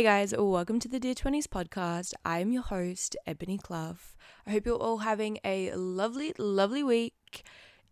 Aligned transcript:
Hey 0.00 0.04
guys, 0.04 0.32
welcome 0.34 0.80
to 0.80 0.88
the 0.88 0.98
Dear 0.98 1.12
20s 1.14 1.44
podcast. 1.44 2.14
I 2.24 2.38
am 2.38 2.52
your 2.52 2.62
host, 2.62 3.18
Ebony 3.26 3.58
Clough. 3.58 3.98
I 4.46 4.52
hope 4.52 4.64
you're 4.64 4.74
all 4.76 4.96
having 4.96 5.36
a 5.44 5.74
lovely, 5.74 6.32
lovely 6.38 6.82
week. 6.82 7.42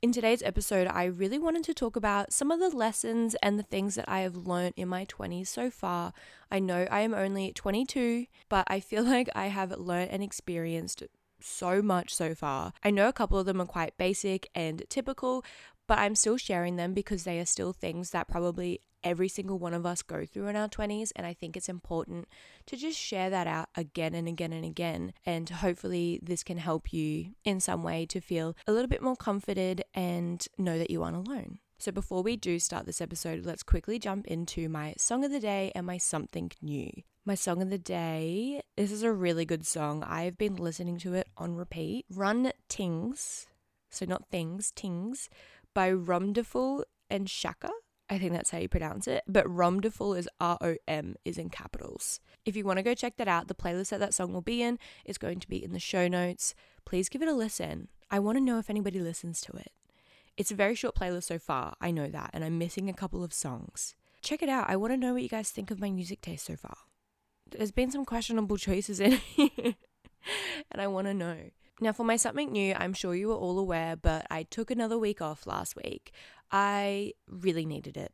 In 0.00 0.10
today's 0.10 0.42
episode, 0.42 0.86
I 0.86 1.04
really 1.04 1.38
wanted 1.38 1.64
to 1.64 1.74
talk 1.74 1.96
about 1.96 2.32
some 2.32 2.50
of 2.50 2.60
the 2.60 2.74
lessons 2.74 3.36
and 3.42 3.58
the 3.58 3.62
things 3.62 3.94
that 3.96 4.08
I 4.08 4.20
have 4.20 4.36
learned 4.36 4.72
in 4.78 4.88
my 4.88 5.04
20s 5.04 5.48
so 5.48 5.70
far. 5.70 6.14
I 6.50 6.60
know 6.60 6.88
I 6.90 7.00
am 7.00 7.12
only 7.12 7.52
22, 7.52 8.24
but 8.48 8.64
I 8.68 8.80
feel 8.80 9.04
like 9.04 9.28
I 9.34 9.48
have 9.48 9.78
learned 9.78 10.10
and 10.10 10.22
experienced 10.22 11.02
so 11.42 11.82
much 11.82 12.14
so 12.14 12.34
far. 12.34 12.72
I 12.82 12.90
know 12.90 13.08
a 13.08 13.12
couple 13.12 13.38
of 13.38 13.44
them 13.44 13.60
are 13.60 13.66
quite 13.66 13.98
basic 13.98 14.48
and 14.54 14.82
typical, 14.88 15.44
but 15.86 15.98
I'm 15.98 16.14
still 16.14 16.38
sharing 16.38 16.76
them 16.76 16.94
because 16.94 17.24
they 17.24 17.38
are 17.38 17.44
still 17.44 17.74
things 17.74 18.12
that 18.12 18.28
probably 18.28 18.80
every 19.02 19.28
single 19.28 19.58
one 19.58 19.74
of 19.74 19.86
us 19.86 20.02
go 20.02 20.24
through 20.24 20.48
in 20.48 20.56
our 20.56 20.68
20s. 20.68 21.12
And 21.16 21.26
I 21.26 21.34
think 21.34 21.56
it's 21.56 21.68
important 21.68 22.28
to 22.66 22.76
just 22.76 22.98
share 22.98 23.30
that 23.30 23.46
out 23.46 23.68
again 23.74 24.14
and 24.14 24.28
again 24.28 24.52
and 24.52 24.64
again. 24.64 25.12
And 25.24 25.48
hopefully, 25.48 26.20
this 26.22 26.42
can 26.42 26.58
help 26.58 26.92
you 26.92 27.32
in 27.44 27.60
some 27.60 27.82
way 27.82 28.06
to 28.06 28.20
feel 28.20 28.56
a 28.66 28.72
little 28.72 28.88
bit 28.88 29.02
more 29.02 29.16
comforted 29.16 29.82
and 29.94 30.46
know 30.56 30.78
that 30.78 30.90
you 30.90 31.02
aren't 31.02 31.28
alone. 31.28 31.58
So, 31.80 31.92
before 31.92 32.22
we 32.22 32.36
do 32.36 32.58
start 32.58 32.86
this 32.86 33.00
episode, 33.00 33.46
let's 33.46 33.62
quickly 33.62 34.00
jump 34.00 34.26
into 34.26 34.68
my 34.68 34.94
song 34.98 35.24
of 35.24 35.30
the 35.30 35.38
day 35.38 35.70
and 35.76 35.86
my 35.86 35.96
something 35.96 36.50
new. 36.60 36.90
My 37.24 37.36
song 37.36 37.62
of 37.62 37.70
the 37.70 37.78
day, 37.78 38.62
this 38.76 38.90
is 38.90 39.02
a 39.02 39.12
really 39.12 39.44
good 39.44 39.64
song. 39.64 40.02
I've 40.02 40.36
been 40.36 40.56
listening 40.56 40.98
to 41.00 41.14
it 41.14 41.28
on 41.36 41.54
repeat. 41.54 42.06
Run 42.10 42.52
Tings, 42.68 43.46
so 43.90 44.06
not 44.06 44.28
things, 44.28 44.72
Tings, 44.72 45.28
by 45.74 45.92
Romdeful 45.92 46.82
and 47.08 47.30
Shaka. 47.30 47.70
I 48.10 48.18
think 48.18 48.32
that's 48.32 48.50
how 48.50 48.58
you 48.58 48.68
pronounce 48.68 49.06
it. 49.06 49.22
But 49.28 49.46
Romdeful 49.46 50.14
is 50.14 50.28
R 50.40 50.58
O 50.60 50.76
M 50.86 51.16
is 51.24 51.38
in 51.38 51.50
capitals. 51.50 52.20
If 52.44 52.56
you 52.56 52.64
want 52.64 52.78
to 52.78 52.82
go 52.82 52.94
check 52.94 53.16
that 53.16 53.28
out, 53.28 53.48
the 53.48 53.54
playlist 53.54 53.90
that 53.90 54.00
that 54.00 54.14
song 54.14 54.32
will 54.32 54.40
be 54.42 54.62
in 54.62 54.78
is 55.04 55.18
going 55.18 55.40
to 55.40 55.48
be 55.48 55.62
in 55.62 55.72
the 55.72 55.78
show 55.78 56.08
notes. 56.08 56.54
Please 56.84 57.08
give 57.08 57.22
it 57.22 57.28
a 57.28 57.34
listen. 57.34 57.88
I 58.10 58.18
want 58.18 58.38
to 58.38 58.44
know 58.44 58.58
if 58.58 58.70
anybody 58.70 59.00
listens 59.00 59.40
to 59.42 59.56
it. 59.56 59.72
It's 60.36 60.50
a 60.50 60.54
very 60.54 60.74
short 60.74 60.94
playlist 60.94 61.24
so 61.24 61.38
far, 61.38 61.74
I 61.80 61.90
know 61.90 62.08
that, 62.08 62.30
and 62.32 62.44
I'm 62.44 62.58
missing 62.58 62.88
a 62.88 62.94
couple 62.94 63.24
of 63.24 63.34
songs. 63.34 63.96
Check 64.22 64.42
it 64.42 64.48
out. 64.48 64.70
I 64.70 64.76
want 64.76 64.92
to 64.92 64.96
know 64.96 65.12
what 65.12 65.22
you 65.22 65.28
guys 65.28 65.50
think 65.50 65.70
of 65.70 65.80
my 65.80 65.90
music 65.90 66.20
taste 66.20 66.46
so 66.46 66.56
far. 66.56 66.76
There's 67.50 67.72
been 67.72 67.90
some 67.90 68.04
questionable 68.04 68.56
choices 68.56 69.00
in 69.00 69.20
and 70.70 70.80
I 70.80 70.86
want 70.86 71.06
to 71.06 71.14
know. 71.14 71.36
Now, 71.80 71.92
for 71.92 72.04
my 72.04 72.16
something 72.16 72.50
new, 72.50 72.74
I'm 72.74 72.92
sure 72.92 73.14
you 73.14 73.28
were 73.28 73.34
all 73.34 73.58
aware, 73.58 73.94
but 73.94 74.26
I 74.30 74.42
took 74.42 74.70
another 74.70 74.98
week 74.98 75.22
off 75.22 75.46
last 75.46 75.76
week. 75.76 76.12
I 76.50 77.12
really 77.28 77.64
needed 77.64 77.96
it. 77.96 78.12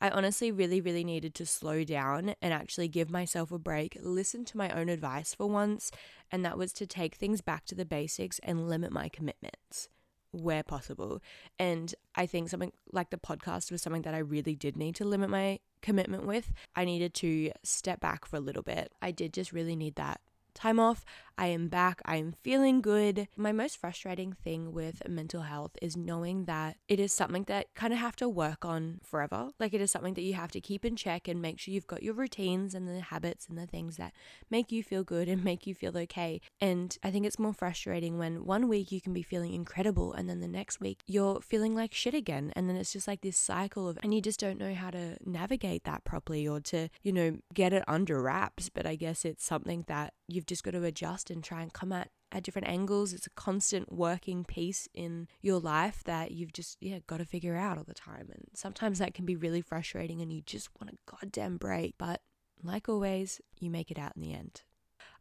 I 0.00 0.10
honestly 0.10 0.50
really, 0.50 0.80
really 0.80 1.04
needed 1.04 1.34
to 1.34 1.46
slow 1.46 1.84
down 1.84 2.34
and 2.40 2.54
actually 2.54 2.88
give 2.88 3.10
myself 3.10 3.52
a 3.52 3.58
break, 3.58 3.98
listen 4.00 4.44
to 4.46 4.56
my 4.56 4.70
own 4.70 4.88
advice 4.88 5.34
for 5.34 5.46
once, 5.46 5.90
and 6.30 6.44
that 6.44 6.56
was 6.56 6.72
to 6.74 6.86
take 6.86 7.16
things 7.16 7.42
back 7.42 7.66
to 7.66 7.74
the 7.74 7.84
basics 7.84 8.38
and 8.42 8.68
limit 8.68 8.92
my 8.92 9.08
commitments 9.08 9.88
where 10.30 10.62
possible. 10.62 11.20
And 11.58 11.94
I 12.14 12.24
think 12.24 12.48
something 12.48 12.72
like 12.92 13.10
the 13.10 13.18
podcast 13.18 13.70
was 13.70 13.82
something 13.82 14.02
that 14.02 14.14
I 14.14 14.18
really 14.18 14.54
did 14.54 14.76
need 14.76 14.94
to 14.96 15.04
limit 15.04 15.28
my 15.28 15.58
commitment 15.82 16.26
with. 16.26 16.52
I 16.74 16.84
needed 16.84 17.12
to 17.14 17.52
step 17.62 18.00
back 18.00 18.24
for 18.24 18.36
a 18.36 18.40
little 18.40 18.62
bit. 18.62 18.92
I 19.02 19.10
did 19.10 19.34
just 19.34 19.52
really 19.52 19.76
need 19.76 19.96
that 19.96 20.20
time 20.54 20.80
off. 20.80 21.04
I 21.40 21.46
am 21.46 21.68
back. 21.68 22.02
I 22.04 22.16
am 22.16 22.34
feeling 22.42 22.82
good. 22.82 23.26
My 23.34 23.50
most 23.50 23.78
frustrating 23.78 24.34
thing 24.34 24.74
with 24.74 25.00
mental 25.08 25.40
health 25.40 25.70
is 25.80 25.96
knowing 25.96 26.44
that 26.44 26.76
it 26.86 27.00
is 27.00 27.14
something 27.14 27.44
that 27.44 27.68
kind 27.74 27.94
of 27.94 27.98
have 27.98 28.14
to 28.16 28.28
work 28.28 28.66
on 28.66 29.00
forever. 29.02 29.48
Like 29.58 29.72
it 29.72 29.80
is 29.80 29.90
something 29.90 30.12
that 30.14 30.22
you 30.22 30.34
have 30.34 30.50
to 30.50 30.60
keep 30.60 30.84
in 30.84 30.96
check 30.96 31.28
and 31.28 31.40
make 31.40 31.58
sure 31.58 31.72
you've 31.72 31.86
got 31.86 32.02
your 32.02 32.12
routines 32.12 32.74
and 32.74 32.86
the 32.86 33.00
habits 33.00 33.46
and 33.48 33.56
the 33.56 33.66
things 33.66 33.96
that 33.96 34.12
make 34.50 34.70
you 34.70 34.82
feel 34.82 35.02
good 35.02 35.28
and 35.30 35.42
make 35.50 35.66
you 35.66 35.74
feel 35.74 35.96
okay. 35.96 36.42
And 36.60 36.94
I 37.02 37.10
think 37.10 37.24
it's 37.24 37.38
more 37.38 37.54
frustrating 37.54 38.18
when 38.18 38.44
one 38.44 38.68
week 38.68 38.92
you 38.92 39.00
can 39.00 39.14
be 39.14 39.22
feeling 39.22 39.54
incredible 39.54 40.12
and 40.12 40.28
then 40.28 40.40
the 40.40 40.46
next 40.46 40.78
week 40.78 41.00
you're 41.06 41.40
feeling 41.40 41.74
like 41.74 41.94
shit 41.94 42.12
again. 42.12 42.52
And 42.54 42.68
then 42.68 42.76
it's 42.76 42.92
just 42.92 43.08
like 43.08 43.22
this 43.22 43.38
cycle 43.38 43.88
of, 43.88 43.98
and 44.02 44.12
you 44.12 44.20
just 44.20 44.40
don't 44.40 44.58
know 44.58 44.74
how 44.74 44.90
to 44.90 45.16
navigate 45.24 45.84
that 45.84 46.04
properly 46.04 46.46
or 46.46 46.60
to, 46.60 46.90
you 47.02 47.14
know, 47.14 47.38
get 47.54 47.72
it 47.72 47.84
under 47.88 48.20
wraps. 48.20 48.68
But 48.68 48.84
I 48.84 48.94
guess 48.94 49.24
it's 49.24 49.42
something 49.42 49.86
that 49.88 50.12
you've 50.28 50.44
just 50.44 50.62
got 50.64 50.72
to 50.72 50.84
adjust 50.84 51.29
and 51.30 51.42
try 51.42 51.62
and 51.62 51.72
come 51.72 51.92
at 51.92 52.10
at 52.32 52.42
different 52.42 52.68
angles. 52.68 53.12
It's 53.12 53.26
a 53.26 53.30
constant 53.30 53.92
working 53.92 54.44
piece 54.44 54.88
in 54.94 55.28
your 55.42 55.58
life 55.58 56.04
that 56.04 56.30
you've 56.30 56.52
just 56.52 56.76
yeah 56.80 56.98
got 57.06 57.18
to 57.18 57.24
figure 57.24 57.56
out 57.56 57.78
all 57.78 57.84
the 57.84 57.94
time. 57.94 58.28
And 58.32 58.46
sometimes 58.54 58.98
that 58.98 59.14
can 59.14 59.26
be 59.26 59.36
really 59.36 59.60
frustrating 59.60 60.20
and 60.20 60.32
you 60.32 60.42
just 60.42 60.68
want 60.80 60.94
a 60.94 61.10
goddamn 61.10 61.56
break. 61.56 61.94
But 61.98 62.20
like 62.62 62.88
always, 62.88 63.40
you 63.58 63.70
make 63.70 63.90
it 63.90 63.98
out 63.98 64.12
in 64.16 64.22
the 64.22 64.34
end. 64.34 64.62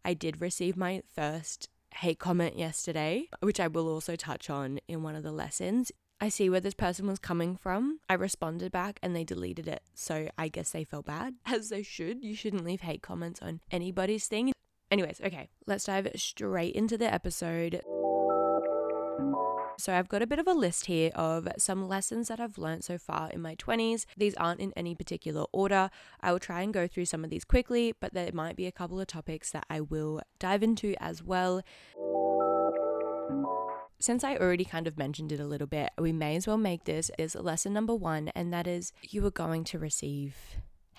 I 0.04 0.14
did 0.14 0.42
receive 0.42 0.78
my 0.78 1.02
first 1.14 1.70
hate 1.96 2.20
comment 2.20 2.58
yesterday, 2.58 3.28
which 3.42 3.60
I 3.60 3.68
will 3.68 3.88
also 3.88 4.16
touch 4.16 4.50
on 4.50 4.80
in 4.88 5.04
one 5.04 5.16
of 5.16 5.24
the 5.24 5.32
lessons. 5.32 5.92
I 6.22 6.30
see 6.30 6.50
where 6.50 6.60
this 6.60 6.74
person 6.74 7.08
was 7.08 7.18
coming 7.18 7.56
from. 7.56 8.00
I 8.10 8.16
responded 8.16 8.72
back 8.72 9.00
and 9.02 9.16
they 9.16 9.24
deleted 9.24 9.68
it. 9.68 9.82
So 9.94 10.28
I 10.38 10.50
guess 10.50 10.72
they 10.72 10.84
felt 10.84 11.06
bad, 11.06 11.36
as 11.46 11.70
they 11.70 11.84
should. 11.84 12.24
You 12.24 12.36
shouldn't 12.36 12.66
leave 12.66 12.82
hate 12.82 13.02
comments 13.02 13.42
on 13.42 13.62
anybody's 13.72 14.28
thing. 14.28 14.52
Anyways, 14.92 15.22
okay, 15.24 15.50
let's 15.68 15.84
dive 15.84 16.10
straight 16.16 16.74
into 16.74 16.98
the 16.98 17.14
episode. 17.14 17.82
So, 19.78 19.94
I've 19.94 20.10
got 20.10 20.22
a 20.22 20.28
bit 20.28 20.40
of 20.40 20.48
a 20.48 20.54
list 20.54 20.88
here 20.88 21.12
of 21.16 21.48
some 21.58 21.88
lessons 21.88 22.28
that 22.28 22.40
I've 22.40 22.58
learned 22.58 22.84
so 22.84 22.98
far 22.98 23.30
in 23.30 23.42
my 23.42 23.56
20s. 23.56 24.06
These 24.18 24.36
aren't 24.36 24.60
in 24.60 24.74
any 24.76 24.94
particular 24.94 25.46
order. 25.54 25.90
I 26.20 26.34
will 26.34 26.40
try 26.40 26.64
and 26.64 26.74
go 26.74 26.86
through 26.86 27.06
some 27.06 27.24
of 27.24 27.30
these 27.30 27.46
quickly, 27.46 27.94
but 27.98 28.14
there 28.14 28.30
might 28.34 28.58
be 28.58 28.66
a 28.66 28.74
couple 28.74 29.00
of 29.00 29.08
topics 29.08 29.52
that 29.52 29.66
I 29.70 29.80
will 29.80 30.22
dive 30.38 30.64
into 30.64 30.96
as 31.02 31.24
well. 31.24 31.62
Since 34.02 34.24
I 34.24 34.36
already 34.36 34.66
kind 34.66 34.88
of 34.88 34.98
mentioned 34.98 35.32
it 35.32 35.40
a 35.40 35.46
little 35.46 35.68
bit, 35.68 35.92
we 35.98 36.12
may 36.12 36.36
as 36.36 36.48
well 36.48 36.58
make 36.58 36.84
this 36.84 37.10
as 37.18 37.36
lesson 37.36 37.72
number 37.72 37.96
one, 37.96 38.30
and 38.30 38.52
that 38.52 38.68
is 38.68 38.92
you 39.04 39.26
are 39.26 39.32
going 39.32 39.64
to 39.66 39.80
receive 39.80 40.36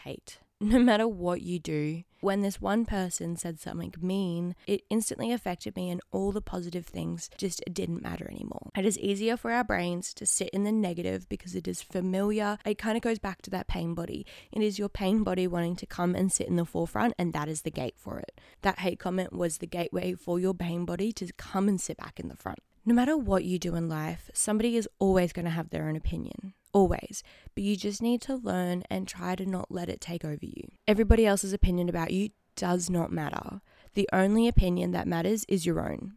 hate 0.05 0.39
no 0.61 0.79
matter 0.79 1.09
what 1.09 1.43
you 1.43 1.59
do. 1.59 2.03
When 2.21 2.43
this 2.43 2.61
one 2.61 2.85
person 2.85 3.37
said 3.37 3.59
something 3.59 3.95
mean, 3.99 4.55
it 4.67 4.83
instantly 4.91 5.33
affected 5.33 5.75
me, 5.75 5.89
and 5.89 6.03
all 6.13 6.33
the 6.33 6.43
positive 6.43 6.85
things 6.85 7.31
just 7.39 7.63
didn't 7.73 8.03
matter 8.03 8.29
anymore. 8.31 8.71
It 8.77 8.85
is 8.85 8.99
easier 8.99 9.39
for 9.39 9.53
our 9.53 9.65
brains 9.65 10.13
to 10.15 10.27
sit 10.27 10.51
in 10.51 10.65
the 10.65 10.73
negative 10.73 11.27
because 11.31 11.55
it 11.55 11.67
is 11.67 11.81
familiar. 11.81 12.59
It 12.67 12.77
kind 12.77 12.97
of 12.99 13.03
goes 13.03 13.19
back 13.19 13.41
to 13.43 13.51
that 13.51 13.69
pain 13.69 13.95
body. 13.95 14.27
It 14.53 14.63
is 14.63 14.79
your 14.79 14.91
pain 14.91 15.25
body 15.25 15.47
wanting 15.47 15.77
to 15.77 15.87
come 15.87 16.15
and 16.15 16.31
sit 16.31 16.47
in 16.47 16.57
the 16.57 16.67
forefront, 16.67 17.15
and 17.19 17.33
that 17.33 17.49
is 17.49 17.63
the 17.63 17.71
gate 17.71 17.97
for 17.97 18.19
it. 18.19 18.39
That 18.61 18.81
hate 18.81 18.99
comment 18.99 19.33
was 19.33 19.59
the 19.59 19.67
gateway 19.67 20.13
for 20.13 20.39
your 20.39 20.53
pain 20.53 20.85
body 20.85 21.13
to 21.13 21.33
come 21.39 21.69
and 21.69 21.81
sit 21.81 21.97
back 21.97 22.21
in 22.21 22.29
the 22.29 22.37
front. 22.37 22.59
No 22.85 22.95
matter 22.95 23.17
what 23.17 23.45
you 23.45 23.59
do 23.59 23.75
in 23.77 23.89
life, 23.89 24.31
somebody 24.33 24.77
is 24.77 24.89
always 24.99 25.33
going 25.33 25.45
to 25.45 25.51
have 25.51 25.71
their 25.71 25.89
own 25.89 25.97
opinion 25.97 26.55
always, 26.73 27.23
but 27.55 27.65
you 27.65 27.77
just 27.77 28.01
need 28.01 28.21
to 28.23 28.37
learn 28.37 28.85
and 28.91 29.07
try 29.07 29.35
to 29.35 29.47
not 29.47 29.71
let 29.71 29.89
it 29.89 30.01
take 30.01 30.25
over 30.25 30.45
you. 30.45 30.63
Everybody 30.87 31.27
else's 31.27 31.53
opinion 31.53 31.89
about 31.89 32.13
you 32.13 32.31
does 32.57 32.89
not 32.89 33.13
matter. 33.13 33.61
The 33.95 34.09
only 34.13 34.49
opinion 34.49 34.93
that 34.93 35.09
matters 35.09 35.45
is 35.49 35.67
your 35.67 35.81
own. 35.81 36.15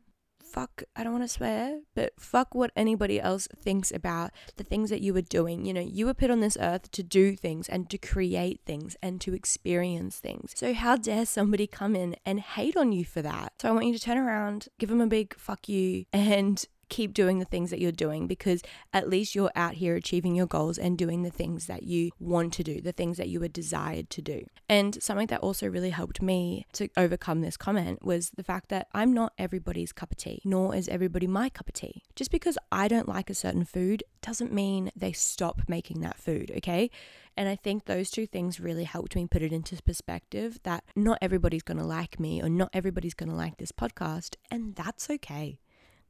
Fuck, 0.53 0.83
I 0.95 1.03
don't 1.03 1.13
want 1.13 1.23
to 1.23 1.27
swear, 1.27 1.79
but 1.95 2.13
fuck 2.19 2.53
what 2.53 2.69
anybody 2.75 3.19
else 3.19 3.47
thinks 3.57 3.91
about 3.91 4.29
the 4.57 4.63
things 4.63 4.91
that 4.91 5.01
you 5.01 5.11
were 5.11 5.23
doing. 5.23 5.65
You 5.65 5.73
know, 5.73 5.81
you 5.81 6.05
were 6.05 6.13
put 6.13 6.29
on 6.29 6.41
this 6.41 6.59
earth 6.61 6.91
to 6.91 7.01
do 7.01 7.35
things 7.35 7.67
and 7.67 7.89
to 7.89 7.97
create 7.97 8.61
things 8.63 8.95
and 9.01 9.19
to 9.21 9.33
experience 9.33 10.19
things. 10.19 10.53
So, 10.55 10.75
how 10.75 10.95
dare 10.95 11.25
somebody 11.25 11.65
come 11.65 11.95
in 11.95 12.17
and 12.23 12.39
hate 12.39 12.77
on 12.77 12.91
you 12.91 13.03
for 13.03 13.23
that? 13.23 13.53
So, 13.59 13.69
I 13.69 13.71
want 13.71 13.87
you 13.87 13.93
to 13.93 13.99
turn 13.99 14.19
around, 14.19 14.67
give 14.77 14.89
them 14.89 15.01
a 15.01 15.07
big 15.07 15.35
fuck 15.39 15.67
you, 15.67 16.05
and 16.13 16.63
keep 16.89 17.13
doing 17.13 17.39
the 17.39 17.45
things 17.45 17.69
that 17.69 17.79
you're 17.79 17.91
doing 17.91 18.27
because 18.27 18.61
at 18.93 19.09
least 19.09 19.35
you're 19.35 19.51
out 19.55 19.75
here 19.75 19.95
achieving 19.95 20.35
your 20.35 20.47
goals 20.47 20.77
and 20.77 20.97
doing 20.97 21.23
the 21.23 21.29
things 21.29 21.67
that 21.67 21.83
you 21.83 22.11
want 22.19 22.53
to 22.53 22.63
do, 22.63 22.81
the 22.81 22.91
things 22.91 23.17
that 23.17 23.29
you 23.29 23.39
were 23.39 23.47
desired 23.47 24.09
to 24.11 24.21
do. 24.21 24.45
And 24.69 25.01
something 25.01 25.27
that 25.27 25.41
also 25.41 25.67
really 25.67 25.89
helped 25.89 26.21
me 26.21 26.65
to 26.73 26.89
overcome 26.97 27.41
this 27.41 27.57
comment 27.57 28.05
was 28.05 28.31
the 28.31 28.43
fact 28.43 28.69
that 28.69 28.87
I'm 28.93 29.13
not 29.13 29.33
everybody's 29.37 29.91
cup 29.91 30.11
of 30.11 30.17
tea, 30.17 30.41
nor 30.45 30.75
is 30.75 30.87
everybody 30.87 31.27
my 31.27 31.49
cup 31.49 31.67
of 31.67 31.73
tea. 31.73 32.03
Just 32.15 32.31
because 32.31 32.57
I 32.71 32.87
don't 32.87 33.07
like 33.07 33.29
a 33.29 33.35
certain 33.35 33.65
food 33.65 34.03
doesn't 34.21 34.53
mean 34.53 34.91
they 34.95 35.11
stop 35.11 35.61
making 35.67 36.01
that 36.01 36.17
food, 36.17 36.51
okay? 36.57 36.89
And 37.35 37.49
I 37.49 37.55
think 37.55 37.85
those 37.85 38.11
two 38.11 38.27
things 38.27 38.59
really 38.59 38.83
helped 38.83 39.15
me 39.15 39.27
put 39.27 39.41
it 39.41 39.51
into 39.51 39.81
perspective 39.81 40.59
that 40.63 40.83
not 40.95 41.17
everybody's 41.21 41.63
going 41.63 41.79
to 41.79 41.83
like 41.83 42.19
me 42.19 42.41
or 42.41 42.49
not 42.49 42.69
everybody's 42.73 43.15
going 43.15 43.29
to 43.29 43.35
like 43.35 43.57
this 43.57 43.71
podcast, 43.71 44.35
and 44.51 44.75
that's 44.75 45.09
okay. 45.09 45.59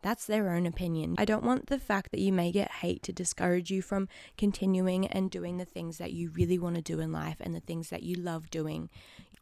That's 0.03 0.25
their 0.25 0.51
own 0.51 0.67
opinion. 0.67 1.15
I 1.17 1.25
don't 1.25 1.43
want 1.43 1.67
the 1.67 1.79
fact 1.79 2.11
that 2.11 2.19
you 2.19 2.31
may 2.31 2.51
get 2.51 2.69
hate 2.69 3.01
to 3.03 3.13
discourage 3.13 3.71
you 3.71 3.81
from 3.81 4.09
continuing 4.37 5.07
and 5.07 5.31
doing 5.31 5.57
the 5.57 5.65
things 5.65 5.97
that 5.97 6.11
you 6.11 6.29
really 6.29 6.59
want 6.59 6.75
to 6.75 6.81
do 6.81 6.99
in 6.99 7.11
life 7.11 7.37
and 7.39 7.55
the 7.55 7.61
things 7.61 7.89
that 7.89 8.03
you 8.03 8.15
love 8.15 8.49
doing. 8.49 8.89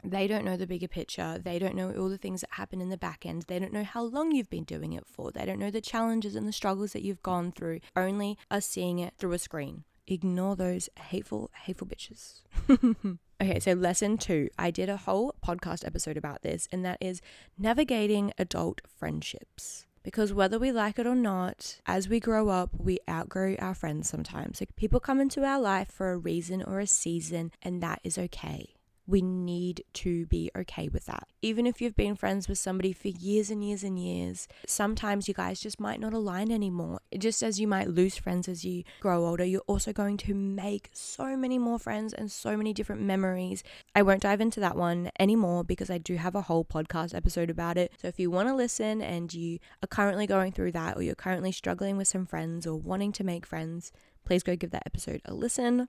They 0.04 0.26
don't 0.26 0.44
know 0.44 0.56
the 0.56 0.66
bigger 0.66 0.88
picture. 0.88 1.38
They 1.38 1.58
don't 1.58 1.74
know 1.74 1.92
all 1.92 2.08
the 2.08 2.16
things 2.16 2.40
that 2.40 2.50
happen 2.52 2.80
in 2.80 2.88
the 2.88 2.96
back 2.96 3.26
end. 3.26 3.42
They 3.42 3.58
don't 3.58 3.72
know 3.72 3.84
how 3.84 4.04
long 4.04 4.32
you've 4.32 4.50
been 4.50 4.64
doing 4.64 4.92
it 4.92 5.06
for. 5.06 5.30
They 5.30 5.44
don't 5.44 5.58
know 5.58 5.70
the 5.70 5.80
challenges 5.80 6.34
and 6.36 6.46
the 6.48 6.52
struggles 6.52 6.92
that 6.92 7.02
you've 7.02 7.22
gone 7.22 7.52
through. 7.52 7.80
Only 7.94 8.38
us 8.50 8.64
seeing 8.64 8.98
it 8.98 9.14
through 9.18 9.32
a 9.32 9.38
screen 9.38 9.84
ignore 10.06 10.56
those 10.56 10.88
hateful, 10.96 11.50
hateful 11.64 11.86
bitches. 11.86 12.42
okay, 13.42 13.60
so 13.60 13.72
lesson 13.72 14.18
two. 14.18 14.48
I 14.58 14.70
did 14.70 14.88
a 14.88 14.96
whole 14.96 15.34
podcast 15.44 15.86
episode 15.86 16.16
about 16.16 16.42
this, 16.42 16.68
and 16.72 16.84
that 16.84 16.98
is 17.00 17.20
navigating 17.58 18.32
adult 18.38 18.80
friendships. 18.98 19.86
Because 20.02 20.32
whether 20.32 20.58
we 20.58 20.72
like 20.72 20.98
it 20.98 21.06
or 21.06 21.14
not, 21.14 21.80
as 21.86 22.08
we 22.08 22.20
grow 22.20 22.48
up, 22.48 22.70
we 22.76 22.98
outgrow 23.08 23.56
our 23.58 23.74
friends 23.74 24.08
sometimes. 24.08 24.60
Like 24.60 24.74
people 24.76 25.00
come 25.00 25.20
into 25.20 25.44
our 25.44 25.60
life 25.60 25.90
for 25.90 26.12
a 26.12 26.18
reason 26.18 26.62
or 26.62 26.80
a 26.80 26.86
season, 26.86 27.52
and 27.62 27.82
that 27.82 28.00
is 28.02 28.18
okay 28.18 28.74
we 29.06 29.20
need 29.20 29.84
to 29.92 30.26
be 30.26 30.50
okay 30.56 30.88
with 30.88 31.06
that. 31.06 31.26
Even 31.42 31.66
if 31.66 31.80
you've 31.80 31.96
been 31.96 32.14
friends 32.14 32.48
with 32.48 32.58
somebody 32.58 32.92
for 32.92 33.08
years 33.08 33.50
and 33.50 33.64
years 33.64 33.82
and 33.82 33.98
years, 33.98 34.46
sometimes 34.66 35.26
you 35.26 35.34
guys 35.34 35.60
just 35.60 35.80
might 35.80 36.00
not 36.00 36.12
align 36.12 36.52
anymore. 36.52 37.00
Just 37.16 37.42
as 37.42 37.58
you 37.58 37.66
might 37.66 37.88
lose 37.88 38.16
friends 38.16 38.48
as 38.48 38.64
you 38.64 38.84
grow 39.00 39.26
older, 39.26 39.44
you're 39.44 39.62
also 39.66 39.92
going 39.92 40.16
to 40.18 40.34
make 40.34 40.90
so 40.92 41.36
many 41.36 41.58
more 41.58 41.78
friends 41.78 42.12
and 42.12 42.30
so 42.30 42.56
many 42.56 42.72
different 42.72 43.02
memories. 43.02 43.64
I 43.94 44.02
won't 44.02 44.22
dive 44.22 44.40
into 44.40 44.60
that 44.60 44.76
one 44.76 45.10
anymore 45.18 45.64
because 45.64 45.90
I 45.90 45.98
do 45.98 46.16
have 46.16 46.34
a 46.34 46.42
whole 46.42 46.64
podcast 46.64 47.14
episode 47.14 47.50
about 47.50 47.76
it. 47.76 47.92
So 48.00 48.08
if 48.08 48.20
you 48.20 48.30
want 48.30 48.48
to 48.48 48.54
listen 48.54 49.02
and 49.02 49.32
you 49.34 49.58
are 49.82 49.88
currently 49.88 50.26
going 50.26 50.52
through 50.52 50.72
that, 50.72 50.96
or 50.96 51.02
you're 51.02 51.14
currently 51.14 51.52
struggling 51.52 51.96
with 51.96 52.08
some 52.08 52.26
friends 52.26 52.66
or 52.66 52.76
wanting 52.76 53.12
to 53.12 53.24
make 53.24 53.46
friends, 53.46 53.92
please 54.24 54.42
go 54.42 54.54
give 54.54 54.70
that 54.70 54.84
episode 54.86 55.20
a 55.24 55.34
listen. 55.34 55.88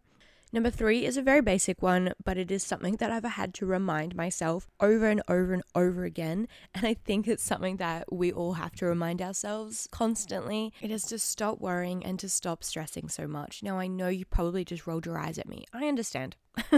Number 0.53 0.69
three 0.69 1.03
is 1.03 1.17
a 1.17 1.23
very 1.23 1.41
basic 1.41 1.81
one, 1.81 2.13
but 2.23 2.37
it 2.37 2.51
is 2.51 2.61
something 2.61 2.97
that 2.97 3.09
I've 3.09 3.23
had 3.23 3.55
to 3.55 3.65
remind 3.65 4.15
myself 4.15 4.67
over 4.79 5.07
and 5.07 5.19
over 5.27 5.51
and 5.51 5.63
over 5.73 6.03
again. 6.03 6.47
And 6.75 6.85
I 6.85 6.93
think 6.93 7.27
it's 7.27 7.43
something 7.43 7.77
that 7.77 8.13
we 8.13 8.31
all 8.31 8.53
have 8.53 8.75
to 8.75 8.85
remind 8.85 9.19
ourselves 9.19 9.87
constantly. 9.91 10.71
It 10.79 10.91
is 10.91 11.05
to 11.05 11.17
stop 11.17 11.59
worrying 11.59 12.05
and 12.05 12.19
to 12.19 12.29
stop 12.29 12.63
stressing 12.63 13.09
so 13.09 13.25
much. 13.25 13.63
Now, 13.63 13.79
I 13.79 13.87
know 13.87 14.09
you 14.09 14.25
probably 14.25 14.63
just 14.63 14.85
rolled 14.85 15.07
your 15.07 15.17
eyes 15.17 15.39
at 15.39 15.49
me. 15.49 15.65
I 15.73 15.87
understand. 15.87 16.35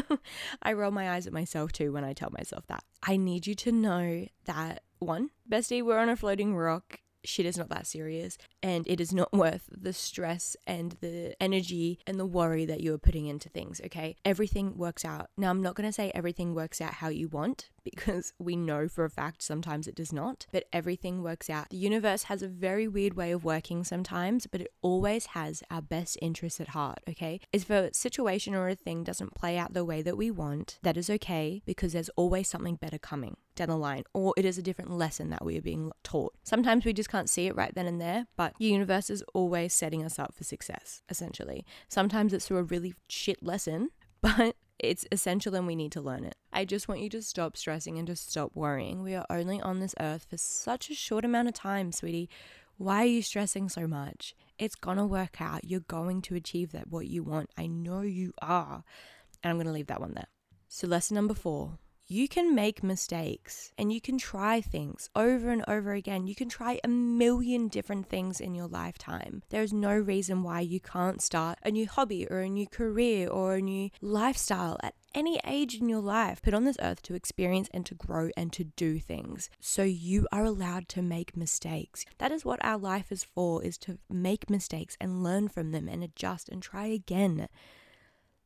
I 0.63 0.71
roll 0.71 0.91
my 0.91 1.11
eyes 1.11 1.27
at 1.27 1.33
myself 1.33 1.73
too 1.73 1.91
when 1.91 2.05
I 2.05 2.13
tell 2.13 2.31
myself 2.31 2.65
that. 2.67 2.85
I 3.03 3.17
need 3.17 3.45
you 3.45 3.55
to 3.55 3.73
know 3.73 4.25
that 4.45 4.83
one, 4.99 5.31
bestie, 5.51 5.83
we're 5.83 5.99
on 5.99 6.07
a 6.07 6.15
floating 6.15 6.55
rock 6.55 7.01
shit 7.27 7.45
is 7.45 7.57
not 7.57 7.69
that 7.69 7.87
serious 7.87 8.37
and 8.61 8.87
it 8.87 8.99
is 8.99 9.13
not 9.13 9.31
worth 9.33 9.69
the 9.71 9.93
stress 9.93 10.55
and 10.65 10.97
the 11.01 11.35
energy 11.41 11.99
and 12.07 12.19
the 12.19 12.25
worry 12.25 12.65
that 12.65 12.81
you 12.81 12.93
are 12.93 12.99
putting 12.99 13.27
into 13.27 13.49
things, 13.49 13.81
okay? 13.85 14.15
Everything 14.25 14.77
works 14.77 15.05
out. 15.05 15.29
Now, 15.37 15.49
I'm 15.49 15.61
not 15.61 15.75
going 15.75 15.87
to 15.87 15.93
say 15.93 16.11
everything 16.13 16.53
works 16.53 16.81
out 16.81 16.95
how 16.95 17.09
you 17.09 17.27
want 17.27 17.69
because 17.83 18.33
we 18.39 18.55
know 18.55 18.87
for 18.87 19.05
a 19.05 19.09
fact 19.09 19.41
sometimes 19.41 19.87
it 19.87 19.95
does 19.95 20.11
not, 20.11 20.47
but 20.51 20.65
everything 20.73 21.21
works 21.21 21.49
out. 21.49 21.69
The 21.69 21.77
universe 21.77 22.23
has 22.23 22.41
a 22.41 22.47
very 22.47 22.87
weird 22.87 23.13
way 23.13 23.31
of 23.31 23.43
working 23.43 23.83
sometimes, 23.83 24.47
but 24.47 24.61
it 24.61 24.73
always 24.81 25.27
has 25.27 25.63
our 25.69 25.81
best 25.81 26.17
interests 26.21 26.59
at 26.59 26.69
heart, 26.69 26.99
okay? 27.09 27.39
If 27.53 27.69
a 27.69 27.93
situation 27.93 28.55
or 28.55 28.69
a 28.69 28.75
thing 28.75 29.03
doesn't 29.03 29.35
play 29.35 29.57
out 29.57 29.73
the 29.73 29.85
way 29.85 30.01
that 30.01 30.17
we 30.17 30.31
want, 30.31 30.79
that 30.81 30.97
is 30.97 31.09
okay 31.09 31.61
because 31.65 31.93
there's 31.93 32.09
always 32.09 32.47
something 32.47 32.75
better 32.75 32.97
coming 32.97 33.37
down 33.55 33.69
the 33.69 33.77
line, 33.77 34.03
or 34.13 34.33
it 34.37 34.45
is 34.45 34.57
a 34.57 34.61
different 34.61 34.91
lesson 34.91 35.29
that 35.29 35.43
we 35.45 35.57
are 35.57 35.61
being 35.61 35.91
taught. 36.03 36.33
Sometimes 36.43 36.85
we 36.85 36.93
just 36.93 37.09
can't 37.09 37.29
see 37.29 37.47
it 37.47 37.55
right 37.55 37.73
then 37.73 37.87
and 37.87 37.99
there, 37.99 38.27
but 38.35 38.53
the 38.59 38.65
universe 38.65 39.09
is 39.09 39.23
always 39.33 39.73
setting 39.73 40.03
us 40.03 40.19
up 40.19 40.33
for 40.33 40.43
success, 40.43 41.01
essentially. 41.09 41.65
Sometimes 41.87 42.33
it's 42.33 42.47
through 42.47 42.57
a 42.57 42.63
really 42.63 42.93
shit 43.09 43.41
lesson, 43.41 43.89
but 44.21 44.55
it's 44.79 45.05
essential 45.11 45.55
and 45.55 45.67
we 45.67 45.75
need 45.75 45.91
to 45.93 46.01
learn 46.01 46.25
it. 46.25 46.35
I 46.51 46.65
just 46.65 46.87
want 46.87 47.01
you 47.01 47.09
to 47.09 47.21
stop 47.21 47.57
stressing 47.57 47.97
and 47.97 48.07
to 48.07 48.15
stop 48.15 48.51
worrying. 48.55 49.03
We 49.03 49.15
are 49.15 49.25
only 49.29 49.61
on 49.61 49.79
this 49.79 49.95
earth 49.99 50.27
for 50.29 50.37
such 50.37 50.89
a 50.89 50.95
short 50.95 51.25
amount 51.25 51.47
of 51.47 51.53
time, 51.53 51.91
sweetie. 51.91 52.29
Why 52.77 53.03
are 53.03 53.05
you 53.05 53.21
stressing 53.21 53.69
so 53.69 53.87
much? 53.87 54.35
It's 54.57 54.75
gonna 54.75 55.05
work 55.05 55.39
out. 55.39 55.63
You're 55.63 55.79
going 55.81 56.21
to 56.23 56.35
achieve 56.35 56.73
that 56.73 56.89
what 56.89 57.07
you 57.07 57.23
want. 57.23 57.49
I 57.57 57.67
know 57.67 58.01
you 58.01 58.33
are. 58.41 58.83
And 59.41 59.51
I'm 59.51 59.57
gonna 59.57 59.71
leave 59.71 59.87
that 59.87 60.01
one 60.01 60.13
there. 60.13 60.27
So 60.67 60.87
lesson 60.87 61.15
number 61.15 61.33
4 61.33 61.77
you 62.07 62.27
can 62.27 62.53
make 62.53 62.83
mistakes 62.83 63.71
and 63.79 63.91
you 63.91 63.99
can 63.99 64.19
try 64.19 64.61
things 64.61 65.09
over 65.15 65.49
and 65.49 65.63
over 65.67 65.93
again. 65.93 66.27
You 66.27 66.35
can 66.35 66.49
try 66.49 66.79
a 66.83 66.87
million 66.87 67.67
different 67.67 68.09
things 68.09 68.39
in 68.39 68.53
your 68.53 68.67
lifetime. 68.67 69.41
There's 69.49 69.73
no 69.73 69.95
reason 69.97 70.43
why 70.43 70.59
you 70.59 70.79
can't 70.79 71.21
start 71.21 71.57
a 71.63 71.71
new 71.71 71.87
hobby 71.87 72.27
or 72.27 72.39
a 72.39 72.49
new 72.49 72.67
career 72.67 73.27
or 73.27 73.55
a 73.55 73.61
new 73.61 73.89
lifestyle 74.01 74.77
at 74.83 74.93
any 75.15 75.39
age 75.45 75.75
in 75.75 75.89
your 75.89 76.01
life 76.01 76.41
put 76.43 76.53
on 76.53 76.65
this 76.65 76.77
earth 76.79 77.01
to 77.03 77.15
experience 77.15 77.69
and 77.73 77.85
to 77.87 77.95
grow 77.95 78.29
and 78.37 78.53
to 78.53 78.65
do 78.65 78.99
things. 78.99 79.49
So 79.59 79.81
you 79.81 80.27
are 80.31 80.43
allowed 80.43 80.87
to 80.89 81.01
make 81.01 81.35
mistakes. 81.35 82.05
That 82.19 82.31
is 82.31 82.45
what 82.45 82.63
our 82.63 82.77
life 82.77 83.11
is 83.11 83.23
for 83.23 83.63
is 83.63 83.79
to 83.79 83.97
make 84.11 84.49
mistakes 84.49 84.95
and 85.01 85.23
learn 85.23 85.47
from 85.47 85.71
them 85.71 85.87
and 85.87 86.03
adjust 86.03 86.49
and 86.49 86.61
try 86.61 86.85
again. 86.85 87.47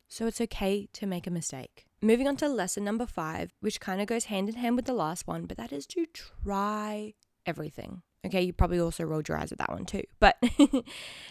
So 0.08 0.26
it's 0.26 0.40
okay 0.40 0.88
to 0.94 1.06
make 1.06 1.26
a 1.26 1.30
mistake. 1.30 1.89
Moving 2.02 2.26
on 2.26 2.36
to 2.36 2.48
lesson 2.48 2.84
number 2.84 3.04
five, 3.04 3.52
which 3.60 3.78
kind 3.78 4.00
of 4.00 4.06
goes 4.06 4.24
hand 4.24 4.48
in 4.48 4.54
hand 4.54 4.76
with 4.76 4.86
the 4.86 4.94
last 4.94 5.26
one, 5.26 5.44
but 5.44 5.58
that 5.58 5.70
is 5.70 5.86
to 5.88 6.06
try 6.06 7.12
everything. 7.44 8.02
Okay, 8.24 8.40
you 8.42 8.54
probably 8.54 8.80
also 8.80 9.04
rolled 9.04 9.28
your 9.28 9.36
eyes 9.36 9.52
at 9.52 9.58
that 9.58 9.70
one 9.70 9.84
too, 9.84 10.02
but 10.18 10.36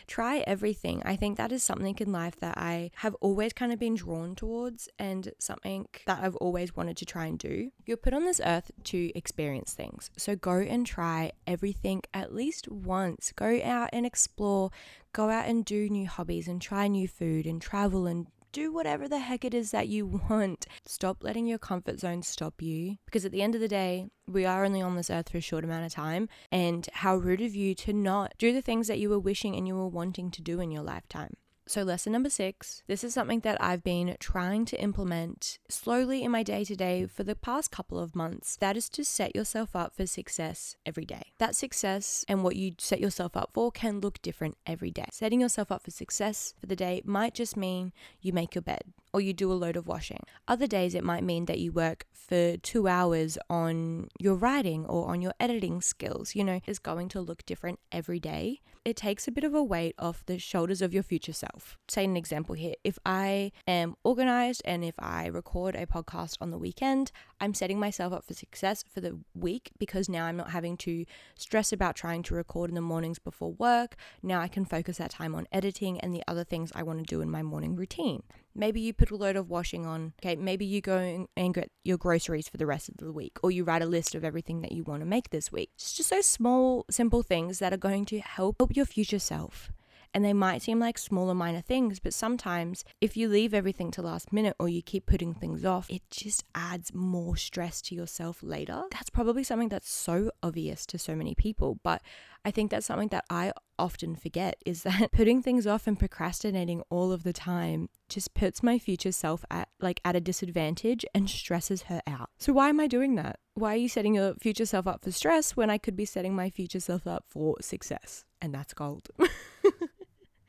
try 0.07 0.39
everything. 0.39 1.01
I 1.05 1.15
think 1.15 1.37
that 1.37 1.51
is 1.51 1.63
something 1.63 1.95
in 1.99 2.11
life 2.11 2.35
that 2.39 2.57
I 2.57 2.91
have 2.97 3.15
always 3.15 3.51
kind 3.53 3.71
of 3.71 3.79
been 3.79 3.95
drawn 3.95 4.35
towards 4.35 4.89
and 4.99 5.31
something 5.39 5.87
that 6.05 6.23
I've 6.23 6.35
always 6.35 6.75
wanted 6.75 6.97
to 6.97 7.05
try 7.05 7.25
and 7.25 7.37
do. 7.37 7.71
You're 7.85 7.97
put 7.97 8.13
on 8.13 8.25
this 8.25 8.41
earth 8.43 8.71
to 8.85 9.11
experience 9.15 9.73
things. 9.73 10.11
So 10.17 10.35
go 10.35 10.59
and 10.59 10.85
try 10.85 11.31
everything 11.47 12.03
at 12.13 12.33
least 12.33 12.67
once. 12.69 13.33
Go 13.35 13.59
out 13.63 13.89
and 13.93 14.05
explore, 14.05 14.71
go 15.13 15.29
out 15.29 15.47
and 15.47 15.65
do 15.65 15.89
new 15.89 16.07
hobbies 16.07 16.47
and 16.47 16.61
try 16.61 16.87
new 16.87 17.07
food 17.07 17.45
and 17.45 17.61
travel 17.61 18.07
and 18.07 18.27
do 18.51 18.71
whatever 18.71 19.07
the 19.07 19.19
heck 19.19 19.45
it 19.45 19.53
is 19.53 19.71
that 19.71 19.87
you 19.87 20.05
want. 20.29 20.65
Stop 20.85 21.23
letting 21.23 21.47
your 21.47 21.59
comfort 21.59 21.99
zone 21.99 22.21
stop 22.23 22.61
you 22.61 22.97
because 23.05 23.25
at 23.25 23.31
the 23.31 23.41
end 23.41 23.55
of 23.55 23.61
the 23.61 23.67
day, 23.67 24.07
we 24.27 24.45
are 24.45 24.65
only 24.65 24.81
on 24.81 24.95
this 24.95 25.09
earth 25.09 25.29
for 25.29 25.37
a 25.37 25.41
short 25.41 25.63
amount 25.63 25.85
of 25.85 25.91
time. 25.91 26.29
And 26.51 26.87
how 26.93 27.15
rude 27.15 27.41
of 27.41 27.55
you 27.55 27.75
to 27.75 27.93
not 27.93 28.33
do 28.37 28.53
the 28.53 28.61
things 28.61 28.87
that 28.87 28.99
you 28.99 29.09
were 29.09 29.19
wishing 29.19 29.55
and 29.55 29.67
you 29.67 29.75
were 29.75 29.87
wanting 29.87 30.31
to 30.31 30.41
do 30.41 30.59
in 30.59 30.71
your 30.71 30.83
lifetime. 30.83 31.35
So, 31.69 31.83
lesson 31.83 32.13
number 32.13 32.31
six 32.31 32.81
this 32.87 33.03
is 33.03 33.13
something 33.13 33.41
that 33.41 33.63
I've 33.63 33.83
been 33.83 34.17
trying 34.19 34.65
to 34.65 34.81
implement 34.81 35.59
slowly 35.69 36.23
in 36.23 36.31
my 36.31 36.41
day 36.41 36.63
to 36.63 36.75
day 36.75 37.05
for 37.05 37.23
the 37.23 37.35
past 37.35 37.69
couple 37.69 37.99
of 37.99 38.15
months. 38.15 38.55
That 38.55 38.75
is 38.75 38.89
to 38.89 39.05
set 39.05 39.35
yourself 39.35 39.75
up 39.75 39.95
for 39.95 40.07
success 40.07 40.77
every 40.83 41.05
day. 41.05 41.21
That 41.37 41.55
success 41.55 42.25
and 42.27 42.43
what 42.43 42.55
you 42.55 42.73
set 42.79 42.99
yourself 42.99 43.37
up 43.37 43.51
for 43.53 43.71
can 43.71 43.99
look 43.99 44.19
different 44.23 44.57
every 44.65 44.89
day. 44.89 45.09
Setting 45.11 45.41
yourself 45.41 45.71
up 45.71 45.83
for 45.83 45.91
success 45.91 46.55
for 46.59 46.65
the 46.65 46.75
day 46.75 47.03
might 47.05 47.35
just 47.35 47.55
mean 47.55 47.93
you 48.19 48.33
make 48.33 48.55
your 48.55 48.63
bed 48.63 48.85
or 49.13 49.21
you 49.21 49.33
do 49.33 49.51
a 49.51 49.53
load 49.53 49.75
of 49.75 49.87
washing. 49.87 50.23
Other 50.47 50.67
days, 50.67 50.95
it 50.95 51.03
might 51.03 51.23
mean 51.23 51.45
that 51.45 51.59
you 51.59 51.71
work 51.71 52.05
for 52.11 52.57
two 52.57 52.87
hours 52.87 53.37
on 53.49 54.09
your 54.19 54.35
writing 54.35 54.85
or 54.85 55.09
on 55.09 55.21
your 55.21 55.33
editing 55.39 55.81
skills. 55.81 56.35
You 56.35 56.43
know, 56.43 56.61
it's 56.65 56.79
going 56.79 57.09
to 57.09 57.21
look 57.21 57.45
different 57.45 57.79
every 57.91 58.19
day. 58.19 58.61
It 58.85 58.95
takes 58.95 59.27
a 59.27 59.31
bit 59.31 59.43
of 59.43 59.53
a 59.53 59.63
weight 59.63 59.95
off 59.99 60.25
the 60.25 60.39
shoulders 60.39 60.81
of 60.81 60.93
your 60.93 61.03
future 61.03 61.33
self. 61.33 61.58
Say 61.87 62.05
an 62.05 62.17
example 62.17 62.55
here. 62.55 62.75
If 62.83 62.97
I 63.05 63.51
am 63.67 63.95
organized 64.03 64.61
and 64.65 64.83
if 64.83 64.95
I 64.99 65.27
record 65.27 65.75
a 65.75 65.85
podcast 65.85 66.37
on 66.41 66.51
the 66.51 66.57
weekend, 66.57 67.11
I'm 67.39 67.53
setting 67.53 67.79
myself 67.79 68.13
up 68.13 68.25
for 68.25 68.33
success 68.33 68.83
for 68.87 69.01
the 69.01 69.19
week 69.33 69.71
because 69.77 70.09
now 70.09 70.25
I'm 70.25 70.37
not 70.37 70.51
having 70.51 70.77
to 70.77 71.05
stress 71.35 71.71
about 71.71 71.95
trying 71.95 72.23
to 72.23 72.35
record 72.35 72.69
in 72.69 72.75
the 72.75 72.81
mornings 72.81 73.19
before 73.19 73.53
work. 73.53 73.95
Now 74.21 74.41
I 74.41 74.47
can 74.47 74.65
focus 74.65 74.97
that 74.97 75.11
time 75.11 75.35
on 75.35 75.47
editing 75.51 75.99
and 75.99 76.13
the 76.13 76.23
other 76.27 76.43
things 76.43 76.71
I 76.75 76.83
want 76.83 76.99
to 76.99 77.05
do 77.05 77.21
in 77.21 77.29
my 77.29 77.43
morning 77.43 77.75
routine. 77.75 78.23
Maybe 78.55 78.81
you 78.81 78.93
put 78.93 79.11
a 79.11 79.15
load 79.15 79.35
of 79.35 79.49
washing 79.49 79.85
on. 79.85 80.13
Okay, 80.19 80.35
maybe 80.35 80.65
you 80.65 80.81
go 80.81 81.27
and 81.37 81.53
get 81.53 81.71
your 81.83 81.97
groceries 81.97 82.49
for 82.49 82.57
the 82.57 82.65
rest 82.65 82.89
of 82.89 82.97
the 82.97 83.11
week, 83.11 83.37
or 83.41 83.51
you 83.51 83.63
write 83.63 83.81
a 83.81 83.85
list 83.85 84.15
of 84.15 84.25
everything 84.25 84.61
that 84.61 84.71
you 84.71 84.83
want 84.83 85.01
to 85.01 85.05
make 85.05 85.29
this 85.29 85.51
week. 85.51 85.69
It's 85.75 85.93
just 85.93 86.09
those 86.09 86.25
small, 86.25 86.85
simple 86.89 87.23
things 87.23 87.59
that 87.59 87.71
are 87.71 87.77
going 87.77 88.05
to 88.07 88.19
help 88.19 88.57
your 88.75 88.85
future 88.85 89.19
self. 89.19 89.71
And 90.13 90.25
they 90.25 90.33
might 90.33 90.61
seem 90.61 90.79
like 90.79 90.97
smaller, 90.97 91.35
minor 91.35 91.61
things, 91.61 91.99
but 91.99 92.13
sometimes 92.13 92.83
if 92.99 93.15
you 93.15 93.29
leave 93.29 93.53
everything 93.53 93.91
to 93.91 94.01
last 94.01 94.33
minute 94.33 94.55
or 94.59 94.67
you 94.67 94.81
keep 94.81 95.05
putting 95.05 95.33
things 95.33 95.63
off, 95.63 95.89
it 95.89 96.01
just 96.09 96.43
adds 96.55 96.93
more 96.93 97.37
stress 97.37 97.81
to 97.83 97.95
yourself 97.95 98.41
later. 98.41 98.83
That's 98.91 99.09
probably 99.09 99.43
something 99.43 99.69
that's 99.69 99.89
so 99.89 100.31
obvious 100.41 100.85
to 100.87 100.97
so 100.97 101.15
many 101.15 101.35
people, 101.35 101.79
but 101.83 102.01
I 102.45 102.51
think 102.51 102.71
that's 102.71 102.85
something 102.85 103.09
that 103.09 103.25
I 103.29 103.51
often 103.77 104.15
forget 104.15 104.55
is 104.65 104.83
that 104.83 105.11
putting 105.13 105.41
things 105.41 105.67
off 105.67 105.87
and 105.87 105.97
procrastinating 105.97 106.83
all 106.89 107.11
of 107.11 107.23
the 107.23 107.33
time 107.33 107.89
just 108.07 108.33
puts 108.33 108.63
my 108.63 108.79
future 108.79 109.11
self 109.11 109.45
at 109.49 109.69
like 109.79 110.01
at 110.03 110.15
a 110.15 110.21
disadvantage 110.21 111.05
and 111.13 111.29
stresses 111.29 111.83
her 111.83 112.01
out. 112.07 112.29
So 112.37 112.53
why 112.53 112.69
am 112.69 112.79
I 112.79 112.87
doing 112.87 113.15
that? 113.15 113.39
Why 113.53 113.73
are 113.73 113.77
you 113.77 113.89
setting 113.89 114.15
your 114.15 114.35
future 114.35 114.65
self 114.65 114.87
up 114.87 115.03
for 115.03 115.11
stress 115.11 115.55
when 115.55 115.69
I 115.69 115.77
could 115.77 115.95
be 115.95 116.05
setting 116.05 116.35
my 116.35 116.49
future 116.49 116.79
self 116.79 117.05
up 117.07 117.25
for 117.27 117.55
success? 117.61 118.25
And 118.41 118.53
that's 118.53 118.73
gold. 118.73 119.09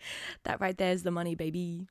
that 0.44 0.60
right 0.60 0.76
there 0.76 0.92
is 0.92 1.02
the 1.02 1.10
money, 1.10 1.34
baby. 1.34 1.86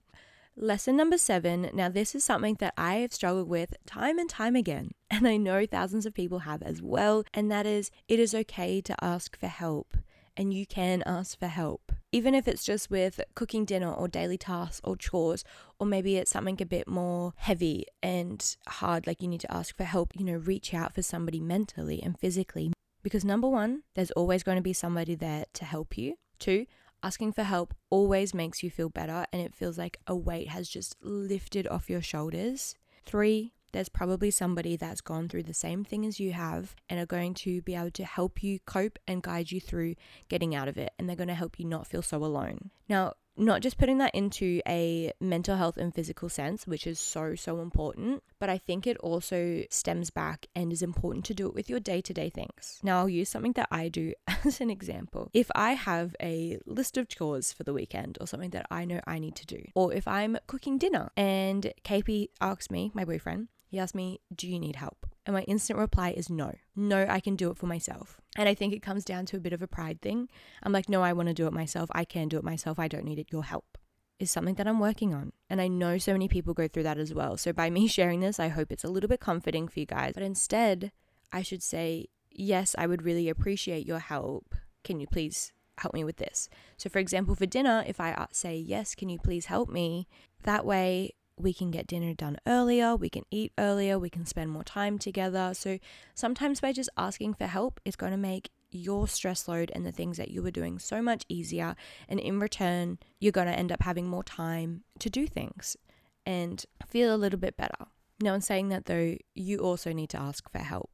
Lesson 0.61 0.97
number 0.97 1.17
seven. 1.17 1.69
Now, 1.73 1.87
this 1.87 2.13
is 2.13 2.23
something 2.25 2.55
that 2.59 2.73
I 2.77 2.95
have 2.95 3.13
struggled 3.13 3.47
with 3.47 3.75
time 3.85 4.19
and 4.19 4.29
time 4.29 4.57
again, 4.57 4.91
and 5.09 5.27
I 5.27 5.37
know 5.37 5.65
thousands 5.65 6.05
of 6.05 6.13
people 6.13 6.39
have 6.39 6.61
as 6.61 6.81
well, 6.81 7.23
and 7.33 7.49
that 7.49 7.65
is 7.65 7.91
it 8.07 8.19
is 8.19 8.35
okay 8.35 8.81
to 8.81 8.95
ask 9.03 9.39
for 9.39 9.47
help, 9.47 9.95
and 10.35 10.53
you 10.53 10.65
can 10.65 11.01
ask 11.05 11.39
for 11.39 11.47
help. 11.47 11.93
even 12.11 12.33
if 12.33 12.47
it's 12.47 12.65
just 12.65 12.89
with 12.89 13.21
cooking 13.35 13.65
dinner 13.65 13.93
or 13.93 14.07
daily 14.07 14.37
tasks 14.37 14.81
or 14.83 14.97
chores, 14.97 15.43
or 15.79 15.85
maybe 15.85 16.17
it's 16.17 16.31
something 16.31 16.57
a 16.59 16.65
bit 16.65 16.87
more 16.87 17.33
heavy 17.37 17.85
and 18.01 18.57
hard, 18.67 19.05
like 19.07 19.21
you 19.21 19.27
need 19.27 19.41
to 19.41 19.53
ask 19.53 19.77
for 19.77 19.83
help, 19.83 20.11
you 20.15 20.25
know, 20.25 20.33
reach 20.33 20.73
out 20.73 20.93
for 20.93 21.03
somebody 21.03 21.39
mentally 21.39 22.01
and 22.01 22.19
physically. 22.19 22.73
Because 23.03 23.23
number 23.23 23.47
one, 23.47 23.83
there's 23.95 24.11
always 24.11 24.43
going 24.43 24.57
to 24.57 24.61
be 24.61 24.73
somebody 24.73 25.15
there 25.15 25.45
to 25.53 25.65
help 25.65 25.97
you. 25.97 26.15
Two, 26.39 26.65
asking 27.03 27.33
for 27.33 27.43
help 27.43 27.73
always 27.89 28.33
makes 28.33 28.63
you 28.63 28.69
feel 28.69 28.89
better 28.89 29.25
and 29.31 29.41
it 29.41 29.55
feels 29.55 29.77
like 29.77 29.99
a 30.07 30.15
weight 30.15 30.49
has 30.49 30.69
just 30.69 30.95
lifted 31.01 31.67
off 31.67 31.89
your 31.89 32.01
shoulders. 32.01 32.75
Three, 33.05 33.53
there's 33.71 33.89
probably 33.89 34.31
somebody 34.31 34.75
that's 34.75 35.01
gone 35.01 35.29
through 35.29 35.43
the 35.43 35.53
same 35.53 35.83
thing 35.83 36.05
as 36.05 36.19
you 36.19 36.33
have 36.33 36.75
and 36.89 36.99
are 36.99 37.05
going 37.05 37.33
to 37.35 37.61
be 37.61 37.75
able 37.75 37.91
to 37.91 38.03
help 38.03 38.41
you 38.41 38.59
cope 38.65 38.97
and 39.07 39.21
guide 39.21 39.51
you 39.51 39.61
through 39.61 39.95
getting 40.27 40.55
out 40.55 40.67
of 40.67 40.77
it. 40.77 40.91
And 40.97 41.07
they're 41.07 41.15
going 41.15 41.27
to 41.27 41.35
help 41.35 41.59
you 41.59 41.65
not 41.65 41.87
feel 41.87 42.01
so 42.01 42.23
alone. 42.23 42.71
Now, 42.87 43.13
not 43.37 43.61
just 43.61 43.77
putting 43.77 43.97
that 43.99 44.13
into 44.13 44.61
a 44.67 45.11
mental 45.19 45.55
health 45.55 45.77
and 45.77 45.93
physical 45.93 46.29
sense, 46.29 46.67
which 46.67 46.85
is 46.85 46.99
so, 46.99 47.35
so 47.35 47.61
important, 47.61 48.23
but 48.39 48.49
I 48.49 48.57
think 48.57 48.85
it 48.85 48.97
also 48.97 49.63
stems 49.69 50.09
back 50.09 50.47
and 50.55 50.71
is 50.71 50.81
important 50.81 51.25
to 51.25 51.33
do 51.33 51.47
it 51.47 51.55
with 51.55 51.69
your 51.69 51.79
day 51.79 52.01
to 52.01 52.13
day 52.13 52.29
things. 52.29 52.79
Now, 52.83 52.99
I'll 52.99 53.09
use 53.09 53.29
something 53.29 53.53
that 53.53 53.69
I 53.71 53.89
do 53.89 54.13
as 54.45 54.61
an 54.61 54.69
example. 54.69 55.29
If 55.33 55.49
I 55.55 55.73
have 55.73 56.15
a 56.21 56.59
list 56.65 56.97
of 56.97 57.07
chores 57.07 57.53
for 57.53 57.63
the 57.63 57.73
weekend 57.73 58.17
or 58.19 58.27
something 58.27 58.51
that 58.51 58.67
I 58.69 58.85
know 58.85 58.99
I 59.07 59.19
need 59.19 59.35
to 59.37 59.45
do, 59.45 59.63
or 59.75 59.93
if 59.93 60.07
I'm 60.07 60.37
cooking 60.47 60.77
dinner 60.77 61.11
and 61.15 61.73
KP 61.83 62.29
asks 62.41 62.69
me, 62.69 62.91
my 62.93 63.05
boyfriend, 63.05 63.47
he 63.67 63.79
asked 63.79 63.95
me, 63.95 64.19
Do 64.35 64.47
you 64.47 64.59
need 64.59 64.75
help? 64.75 65.05
And 65.29 65.35
my 65.35 65.43
instant 65.43 65.77
reply 65.77 66.09
is 66.17 66.27
no. 66.27 66.55
No, 66.75 67.05
I 67.07 67.19
can 67.19 67.35
do 67.35 67.51
it 67.51 67.57
for 67.57 67.67
myself. 67.67 68.19
And 68.35 68.49
I 68.49 68.55
think 68.55 68.73
it 68.73 68.81
comes 68.81 69.05
down 69.05 69.27
to 69.27 69.37
a 69.37 69.39
bit 69.39 69.53
of 69.53 69.61
a 69.61 69.67
pride 69.67 70.01
thing. 70.01 70.27
I'm 70.63 70.71
like, 70.71 70.89
no, 70.89 71.03
I 71.03 71.13
want 71.13 71.27
to 71.27 71.35
do 71.35 71.45
it 71.45 71.53
myself. 71.53 71.87
I 71.93 72.03
can 72.03 72.29
do 72.29 72.37
it 72.39 72.43
myself. 72.43 72.79
I 72.79 72.87
don't 72.87 73.05
need 73.05 73.19
it, 73.19 73.31
your 73.31 73.43
help. 73.43 73.77
Is 74.17 74.31
something 74.31 74.55
that 74.55 74.67
I'm 74.67 74.79
working 74.79 75.13
on. 75.13 75.31
And 75.47 75.61
I 75.61 75.67
know 75.67 75.99
so 75.99 76.13
many 76.13 76.27
people 76.27 76.55
go 76.55 76.67
through 76.67 76.81
that 76.81 76.97
as 76.97 77.13
well. 77.13 77.37
So 77.37 77.53
by 77.53 77.69
me 77.69 77.87
sharing 77.87 78.21
this, 78.21 78.39
I 78.39 78.47
hope 78.47 78.71
it's 78.71 78.83
a 78.83 78.89
little 78.89 79.07
bit 79.07 79.19
comforting 79.19 79.67
for 79.67 79.79
you 79.79 79.85
guys. 79.85 80.13
But 80.15 80.23
instead, 80.23 80.91
I 81.31 81.43
should 81.43 81.61
say, 81.61 82.07
yes, 82.31 82.75
I 82.75 82.87
would 82.87 83.03
really 83.03 83.29
appreciate 83.29 83.85
your 83.85 83.99
help. 83.99 84.55
Can 84.83 84.99
you 84.99 85.05
please 85.05 85.53
help 85.77 85.93
me 85.93 86.03
with 86.03 86.17
this? 86.17 86.49
So, 86.75 86.89
for 86.89 86.97
example, 86.97 87.35
for 87.35 87.45
dinner, 87.45 87.83
if 87.85 87.99
I 87.99 88.13
uh, 88.13 88.25
say, 88.31 88.57
yes, 88.57 88.95
can 88.95 89.09
you 89.09 89.19
please 89.19 89.45
help 89.45 89.69
me? 89.69 90.07
That 90.41 90.65
way, 90.65 91.13
we 91.39 91.53
can 91.53 91.71
get 91.71 91.87
dinner 91.87 92.13
done 92.13 92.37
earlier, 92.45 92.95
we 92.95 93.09
can 93.09 93.23
eat 93.31 93.53
earlier, 93.57 93.97
we 93.97 94.09
can 94.09 94.25
spend 94.25 94.51
more 94.51 94.63
time 94.63 94.99
together. 94.99 95.53
So 95.53 95.79
sometimes 96.13 96.59
by 96.59 96.73
just 96.73 96.89
asking 96.97 97.35
for 97.35 97.47
help, 97.47 97.79
it's 97.85 97.95
going 97.95 98.11
to 98.11 98.17
make 98.17 98.49
your 98.71 99.07
stress 99.07 99.47
load 99.47 99.71
and 99.73 99.85
the 99.85 99.91
things 99.91 100.17
that 100.17 100.29
you 100.29 100.43
were 100.43 100.51
doing 100.51 100.77
so 100.79 101.01
much 101.01 101.23
easier. 101.29 101.75
And 102.07 102.19
in 102.19 102.39
return, 102.39 102.99
you're 103.19 103.31
going 103.31 103.47
to 103.47 103.57
end 103.57 103.71
up 103.71 103.81
having 103.83 104.07
more 104.07 104.23
time 104.23 104.83
to 104.99 105.09
do 105.09 105.27
things 105.27 105.77
and 106.25 106.63
feel 106.87 107.13
a 107.13 107.17
little 107.17 107.39
bit 107.39 107.57
better. 107.57 107.85
Now, 108.21 108.33
in 108.33 108.41
saying 108.41 108.69
that 108.69 108.85
though, 108.85 109.15
you 109.33 109.59
also 109.59 109.93
need 109.93 110.09
to 110.09 110.19
ask 110.19 110.51
for 110.51 110.59
help. 110.59 110.91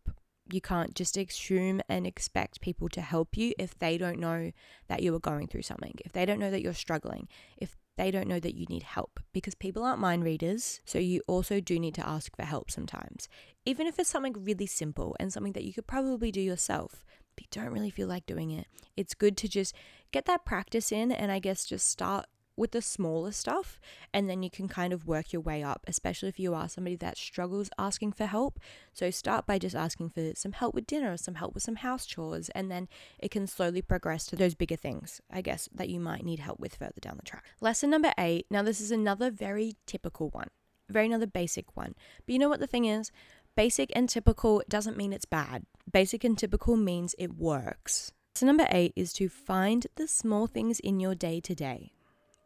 You 0.52 0.62
can't 0.62 0.94
just 0.94 1.18
assume 1.18 1.82
and 1.90 2.06
expect 2.06 2.62
people 2.62 2.88
to 2.90 3.02
help 3.02 3.36
you 3.36 3.54
if 3.58 3.78
they 3.80 3.98
don't 3.98 4.20
know 4.20 4.52
that 4.88 5.02
you 5.02 5.14
are 5.16 5.20
going 5.20 5.48
through 5.48 5.64
something, 5.64 5.96
if 6.06 6.12
they 6.12 6.24
don't 6.24 6.40
know 6.40 6.52
that 6.52 6.62
you're 6.62 6.76
struggling, 6.76 7.28
if 7.58 7.76
they 7.98 8.12
don't 8.12 8.28
know 8.28 8.40
that 8.40 8.56
you 8.56 8.66
need 8.68 8.84
help 8.84 9.20
because 9.34 9.56
people 9.56 9.84
aren't 9.84 10.00
mind 10.00 10.24
readers. 10.24 10.82
So 10.86 11.00
you 11.00 11.22
also 11.28 11.60
do 11.60 11.80
need 11.80 11.96
to 11.96 12.08
ask 12.08 12.36
for 12.36 12.44
help 12.44 12.70
sometimes, 12.70 13.30
even 13.66 13.88
if 13.88 13.98
it's 14.00 14.10
something 14.10 14.36
really 14.44 14.66
simple 14.66 15.16
and 15.20 15.32
something 15.32 15.54
that 15.54 15.64
you 15.64 15.74
could 15.74 15.88
probably 15.88 16.32
do 16.32 16.42
yourself, 16.42 17.06
but 17.36 17.44
you 17.44 17.62
don't 17.62 17.74
really 17.74 17.90
feel 17.90 18.08
like 18.08 18.26
doing 18.26 18.52
it. 18.52 18.68
It's 18.98 19.14
good 19.14 19.38
to 19.38 19.48
just 19.48 19.76
get 20.12 20.26
that 20.26 20.46
practice 20.46 20.92
in 20.92 21.12
and 21.12 21.32
I 21.32 21.40
guess 21.40 21.66
just 21.66 21.88
start 21.90 22.26
with 22.58 22.72
the 22.72 22.82
smaller 22.82 23.32
stuff 23.32 23.80
and 24.14 24.30
then 24.30 24.44
you 24.44 24.50
can 24.50 24.68
kind 24.68 24.94
of 24.94 25.08
work 25.08 25.34
your 25.34 25.42
way 25.42 25.64
up, 25.64 25.84
especially 25.88 26.30
if 26.30 26.40
you 26.40 26.54
are 26.54 26.70
somebody 26.70 26.96
that 26.96 27.18
struggles 27.18 27.70
asking 27.78 28.12
for 28.14 28.26
help. 28.26 28.60
So 28.94 29.10
start 29.12 29.46
by 29.46 29.60
just 29.60 29.76
asking 29.76 30.10
for 30.10 30.32
some 30.36 30.54
help 30.54 30.76
with 30.76 30.88
dinner 30.88 31.16
some 31.18 31.36
help 31.36 31.54
with 31.54 31.64
some 31.64 31.78
house 31.78 32.06
chores 32.06 32.50
and 32.50 32.72
then 32.72 32.88
it 33.20 33.32
can 33.32 33.48
slowly 33.48 33.82
progress 33.82 34.26
to 34.28 34.36
those 34.36 34.56
bigger 34.56 34.76
things, 34.76 35.22
I 35.32 35.42
guess, 35.42 35.70
that 35.74 35.90
you 35.90 36.00
might 36.00 36.26
need 36.26 36.40
help 36.40 36.60
with 36.60 36.76
further 36.76 37.00
down 37.00 37.18
the 37.18 37.24
track. 37.24 37.46
Lesson 37.62 37.90
number 37.90 38.14
8. 38.18 38.48
Now 38.50 38.62
this 38.62 38.82
is 38.82 38.92
another 38.92 39.32
very 39.32 39.76
typical 39.86 40.30
one. 40.30 40.50
Very 40.90 41.08
another 41.08 41.28
basic 41.28 41.76
one. 41.76 41.96
But 42.26 42.34
you 42.34 42.40
know 42.40 42.50
what 42.50 42.60
the 42.60 42.68
thing 42.68 42.86
is? 42.86 43.12
Basic 43.56 43.92
and 43.96 44.10
typical 44.10 44.62
doesn't 44.68 44.98
mean 44.98 45.14
it's 45.14 45.26
bad. 45.26 45.66
Basic 45.90 46.24
and 46.24 46.38
typical 46.38 46.76
means 46.76 47.16
it 47.18 47.36
works. 47.36 48.12
So, 48.36 48.46
number 48.46 48.68
eight 48.70 48.92
is 48.98 49.14
to 49.14 49.30
find 49.30 49.88
the 49.96 50.10
small 50.10 50.46
things 50.46 50.82
in 50.82 51.00
your 51.00 51.16
day 51.16 51.40
to 51.40 51.56
day. 51.56 51.94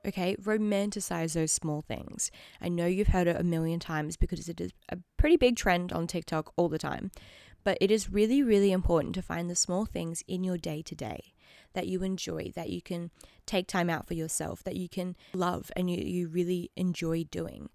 Okay, 0.07 0.35
romanticize 0.37 1.33
those 1.33 1.51
small 1.51 1.81
things. 1.81 2.31
I 2.61 2.69
know 2.69 2.85
you've 2.85 3.09
heard 3.09 3.27
it 3.27 3.39
a 3.39 3.43
million 3.43 3.79
times 3.79 4.15
because 4.15 4.47
it 4.47 4.61
is 4.61 4.71
a 4.89 4.97
pretty 5.17 5.35
big 5.35 5.57
trend 5.57 5.91
on 5.91 6.07
TikTok 6.07 6.53
all 6.55 6.69
the 6.69 6.77
time. 6.77 7.11
But 7.65 7.77
it 7.81 7.91
is 7.91 8.09
really, 8.09 8.41
really 8.41 8.71
important 8.71 9.13
to 9.15 9.21
find 9.21 9.49
the 9.49 9.55
small 9.55 9.85
things 9.85 10.23
in 10.27 10.45
your 10.45 10.57
day 10.57 10.81
to 10.83 10.95
day 10.95 11.33
that 11.73 11.87
you 11.87 12.01
enjoy, 12.03 12.51
that 12.55 12.69
you 12.69 12.81
can 12.81 13.11
take 13.45 13.67
time 13.67 13.89
out 13.89 14.07
for 14.07 14.13
yourself, 14.13 14.63
that 14.63 14.77
you 14.77 14.87
can 14.87 15.17
love 15.33 15.69
and 15.75 15.89
you, 15.91 15.97
you 15.97 16.29
really 16.29 16.71
enjoy 16.77 17.25
doing 17.25 17.69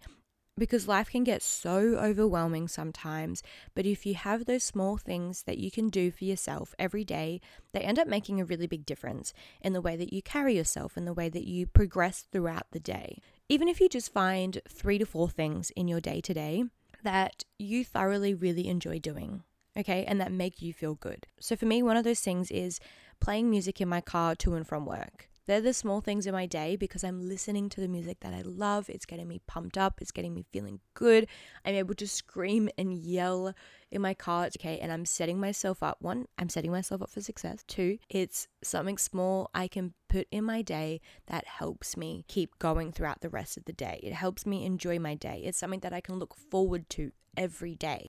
because 0.56 0.88
life 0.88 1.10
can 1.10 1.24
get 1.24 1.42
so 1.42 1.96
overwhelming 1.96 2.68
sometimes. 2.68 3.42
But 3.74 3.86
if 3.86 4.06
you 4.06 4.14
have 4.14 4.44
those 4.44 4.62
small 4.62 4.96
things 4.96 5.42
that 5.42 5.58
you 5.58 5.70
can 5.70 5.88
do 5.88 6.10
for 6.10 6.24
yourself 6.24 6.74
every 6.78 7.04
day, 7.04 7.40
they 7.72 7.80
end 7.80 7.98
up 7.98 8.06
making 8.06 8.40
a 8.40 8.44
really 8.44 8.66
big 8.66 8.86
difference 8.86 9.34
in 9.60 9.72
the 9.72 9.80
way 9.80 9.96
that 9.96 10.12
you 10.12 10.22
carry 10.22 10.56
yourself, 10.56 10.96
in 10.96 11.04
the 11.04 11.12
way 11.12 11.28
that 11.28 11.46
you 11.46 11.66
progress 11.66 12.26
throughout 12.30 12.66
the 12.70 12.80
day. 12.80 13.18
Even 13.48 13.68
if 13.68 13.80
you 13.80 13.88
just 13.88 14.12
find 14.12 14.60
three 14.68 14.98
to 14.98 15.06
four 15.06 15.28
things 15.28 15.70
in 15.70 15.88
your 15.88 16.00
day 16.00 16.20
to 16.20 16.32
day 16.32 16.64
that 17.02 17.44
you 17.58 17.84
thoroughly 17.84 18.32
really 18.32 18.68
enjoy 18.68 18.98
doing, 18.98 19.42
okay, 19.76 20.04
and 20.04 20.20
that 20.20 20.32
make 20.32 20.62
you 20.62 20.72
feel 20.72 20.94
good. 20.94 21.26
So 21.40 21.56
for 21.56 21.66
me, 21.66 21.82
one 21.82 21.96
of 21.96 22.04
those 22.04 22.20
things 22.20 22.50
is 22.50 22.80
playing 23.20 23.50
music 23.50 23.80
in 23.80 23.88
my 23.88 24.00
car 24.00 24.34
to 24.36 24.54
and 24.54 24.66
from 24.66 24.86
work. 24.86 25.28
They're 25.46 25.60
the 25.60 25.74
small 25.74 26.00
things 26.00 26.26
in 26.26 26.32
my 26.32 26.46
day 26.46 26.74
because 26.76 27.04
I'm 27.04 27.28
listening 27.28 27.68
to 27.70 27.80
the 27.80 27.88
music 27.88 28.20
that 28.20 28.32
I 28.32 28.40
love. 28.42 28.88
It's 28.88 29.04
getting 29.04 29.28
me 29.28 29.42
pumped 29.46 29.76
up, 29.76 30.00
it's 30.00 30.10
getting 30.10 30.32
me 30.32 30.44
feeling 30.52 30.80
good. 30.94 31.26
I'm 31.64 31.74
able 31.74 31.94
to 31.96 32.08
scream 32.08 32.70
and 32.78 32.94
yell 32.94 33.54
in 33.90 34.00
my 34.00 34.14
car. 34.14 34.46
Okay, 34.46 34.78
and 34.78 34.90
I'm 34.90 35.04
setting 35.04 35.38
myself 35.38 35.82
up. 35.82 35.98
One, 36.00 36.26
I'm 36.38 36.48
setting 36.48 36.70
myself 36.70 37.02
up 37.02 37.10
for 37.10 37.20
success. 37.20 37.62
Two, 37.66 37.98
it's 38.08 38.48
something 38.62 38.96
small 38.96 39.50
I 39.54 39.68
can 39.68 39.92
put 40.08 40.26
in 40.30 40.44
my 40.44 40.62
day 40.62 41.00
that 41.26 41.46
helps 41.46 41.96
me 41.96 42.24
keep 42.26 42.58
going 42.58 42.92
throughout 42.92 43.20
the 43.20 43.28
rest 43.28 43.56
of 43.56 43.66
the 43.66 43.72
day. 43.72 44.00
It 44.02 44.14
helps 44.14 44.46
me 44.46 44.64
enjoy 44.64 44.98
my 44.98 45.14
day. 45.14 45.42
It's 45.44 45.58
something 45.58 45.80
that 45.80 45.92
I 45.92 46.00
can 46.00 46.18
look 46.18 46.34
forward 46.34 46.88
to 46.90 47.12
every 47.36 47.74
day. 47.74 48.08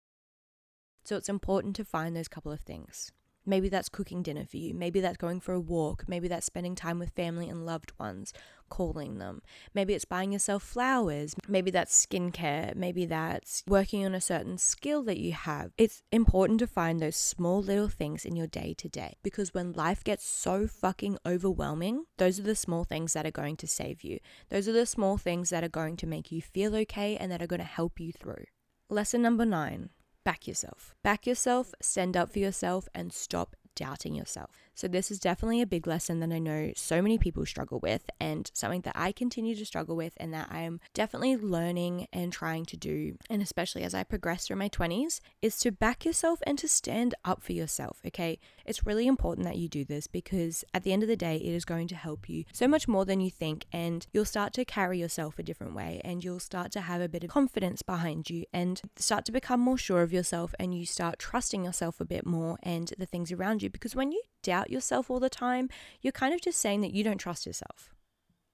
So 1.03 1.17
it's 1.17 1.29
important 1.29 1.75
to 1.75 1.85
find 1.85 2.15
those 2.15 2.27
couple 2.27 2.51
of 2.51 2.61
things. 2.61 3.11
Maybe 3.45 3.69
that's 3.69 3.89
cooking 3.89 4.23
dinner 4.23 4.45
for 4.45 4.57
you. 4.57 4.73
Maybe 4.73 4.99
that's 4.99 5.17
going 5.17 5.39
for 5.39 5.53
a 5.53 5.59
walk. 5.59 6.05
Maybe 6.07 6.27
that's 6.27 6.45
spending 6.45 6.75
time 6.75 6.99
with 6.99 7.11
family 7.11 7.47
and 7.47 7.65
loved 7.65 7.91
ones, 7.99 8.33
calling 8.69 9.17
them. 9.17 9.41
Maybe 9.73 9.93
it's 9.93 10.05
buying 10.05 10.31
yourself 10.31 10.63
flowers. 10.63 11.35
Maybe 11.47 11.71
that's 11.71 12.05
skincare. 12.05 12.75
Maybe 12.75 13.05
that's 13.05 13.63
working 13.67 14.05
on 14.05 14.15
a 14.15 14.21
certain 14.21 14.57
skill 14.57 15.03
that 15.03 15.19
you 15.19 15.33
have. 15.33 15.71
It's 15.77 16.01
important 16.11 16.59
to 16.59 16.67
find 16.67 16.99
those 16.99 17.15
small 17.15 17.61
little 17.61 17.89
things 17.89 18.25
in 18.25 18.35
your 18.35 18.47
day 18.47 18.73
to 18.77 18.89
day 18.89 19.17
because 19.23 19.53
when 19.53 19.73
life 19.73 20.03
gets 20.03 20.25
so 20.25 20.67
fucking 20.67 21.17
overwhelming, 21.25 22.05
those 22.17 22.39
are 22.39 22.43
the 22.43 22.55
small 22.55 22.83
things 22.83 23.13
that 23.13 23.25
are 23.25 23.31
going 23.31 23.57
to 23.57 23.67
save 23.67 24.03
you. 24.03 24.19
Those 24.49 24.67
are 24.67 24.73
the 24.73 24.85
small 24.85 25.17
things 25.17 25.49
that 25.51 25.63
are 25.63 25.69
going 25.69 25.97
to 25.97 26.07
make 26.07 26.31
you 26.31 26.41
feel 26.41 26.75
okay 26.75 27.15
and 27.17 27.31
that 27.31 27.41
are 27.41 27.47
going 27.47 27.59
to 27.59 27.65
help 27.65 27.99
you 27.99 28.11
through. 28.11 28.45
Lesson 28.89 29.21
number 29.21 29.45
nine 29.45 29.89
back 30.25 30.45
yourself. 30.47 30.93
Back 31.03 31.25
yourself, 31.25 31.73
stand 31.81 32.17
up 32.17 32.29
for 32.29 32.39
yourself, 32.39 32.89
and 32.93 33.13
stop 33.13 33.55
doubting 33.75 34.15
yourself. 34.15 34.64
So, 34.75 34.87
this 34.87 35.09
is 35.09 35.19
definitely 35.19 35.61
a 35.61 35.65
big 35.65 35.87
lesson 35.87 36.19
that 36.19 36.31
I 36.31 36.39
know 36.39 36.73
so 36.75 37.01
many 37.01 37.17
people 37.17 37.45
struggle 37.45 37.79
with, 37.79 38.09
and 38.19 38.51
something 38.53 38.81
that 38.81 38.95
I 38.95 39.11
continue 39.11 39.55
to 39.55 39.65
struggle 39.65 39.95
with, 39.95 40.13
and 40.17 40.33
that 40.33 40.49
I 40.51 40.61
am 40.61 40.79
definitely 40.93 41.37
learning 41.37 42.07
and 42.11 42.31
trying 42.31 42.65
to 42.65 42.77
do. 42.77 43.17
And 43.29 43.41
especially 43.41 43.83
as 43.83 43.93
I 43.93 44.03
progress 44.03 44.45
through 44.45 44.57
my 44.57 44.69
20s, 44.69 45.21
is 45.41 45.57
to 45.59 45.71
back 45.71 46.05
yourself 46.05 46.39
and 46.45 46.57
to 46.59 46.67
stand 46.67 47.15
up 47.23 47.41
for 47.41 47.53
yourself. 47.53 47.99
Okay. 48.05 48.39
It's 48.65 48.85
really 48.85 49.07
important 49.07 49.45
that 49.45 49.57
you 49.57 49.69
do 49.69 49.85
this 49.85 50.07
because 50.07 50.63
at 50.73 50.83
the 50.83 50.91
end 50.91 51.03
of 51.03 51.09
the 51.09 51.15
day, 51.15 51.37
it 51.37 51.53
is 51.53 51.65
going 51.65 51.87
to 51.89 51.95
help 51.95 52.27
you 52.27 52.45
so 52.51 52.67
much 52.67 52.87
more 52.87 53.05
than 53.05 53.21
you 53.21 53.29
think, 53.29 53.65
and 53.71 54.05
you'll 54.11 54.25
start 54.25 54.53
to 54.53 54.65
carry 54.65 54.99
yourself 54.99 55.39
a 55.39 55.43
different 55.43 55.75
way, 55.75 56.01
and 56.03 56.23
you'll 56.23 56.39
start 56.39 56.71
to 56.73 56.81
have 56.81 57.01
a 57.01 57.09
bit 57.09 57.23
of 57.23 57.29
confidence 57.29 57.81
behind 57.81 58.29
you, 58.29 58.43
and 58.51 58.81
start 58.97 59.23
to 59.25 59.31
become 59.31 59.59
more 59.59 59.77
sure 59.77 60.01
of 60.01 60.11
yourself, 60.11 60.53
and 60.59 60.77
you 60.77 60.85
start 60.85 61.19
trusting 61.19 61.63
yourself 61.63 62.01
a 62.01 62.05
bit 62.05 62.25
more 62.25 62.57
and 62.63 62.93
the 62.97 63.05
things 63.05 63.31
around 63.31 63.63
you. 63.63 63.69
Because 63.69 63.95
when 63.95 64.11
you 64.11 64.21
doubt 64.41 64.64
yourself 64.69 65.09
all 65.09 65.19
the 65.19 65.29
time, 65.29 65.69
you're 66.01 66.11
kind 66.11 66.33
of 66.33 66.41
just 66.41 66.59
saying 66.59 66.81
that 66.81 66.93
you 66.93 67.03
don't 67.03 67.17
trust 67.17 67.45
yourself. 67.45 67.89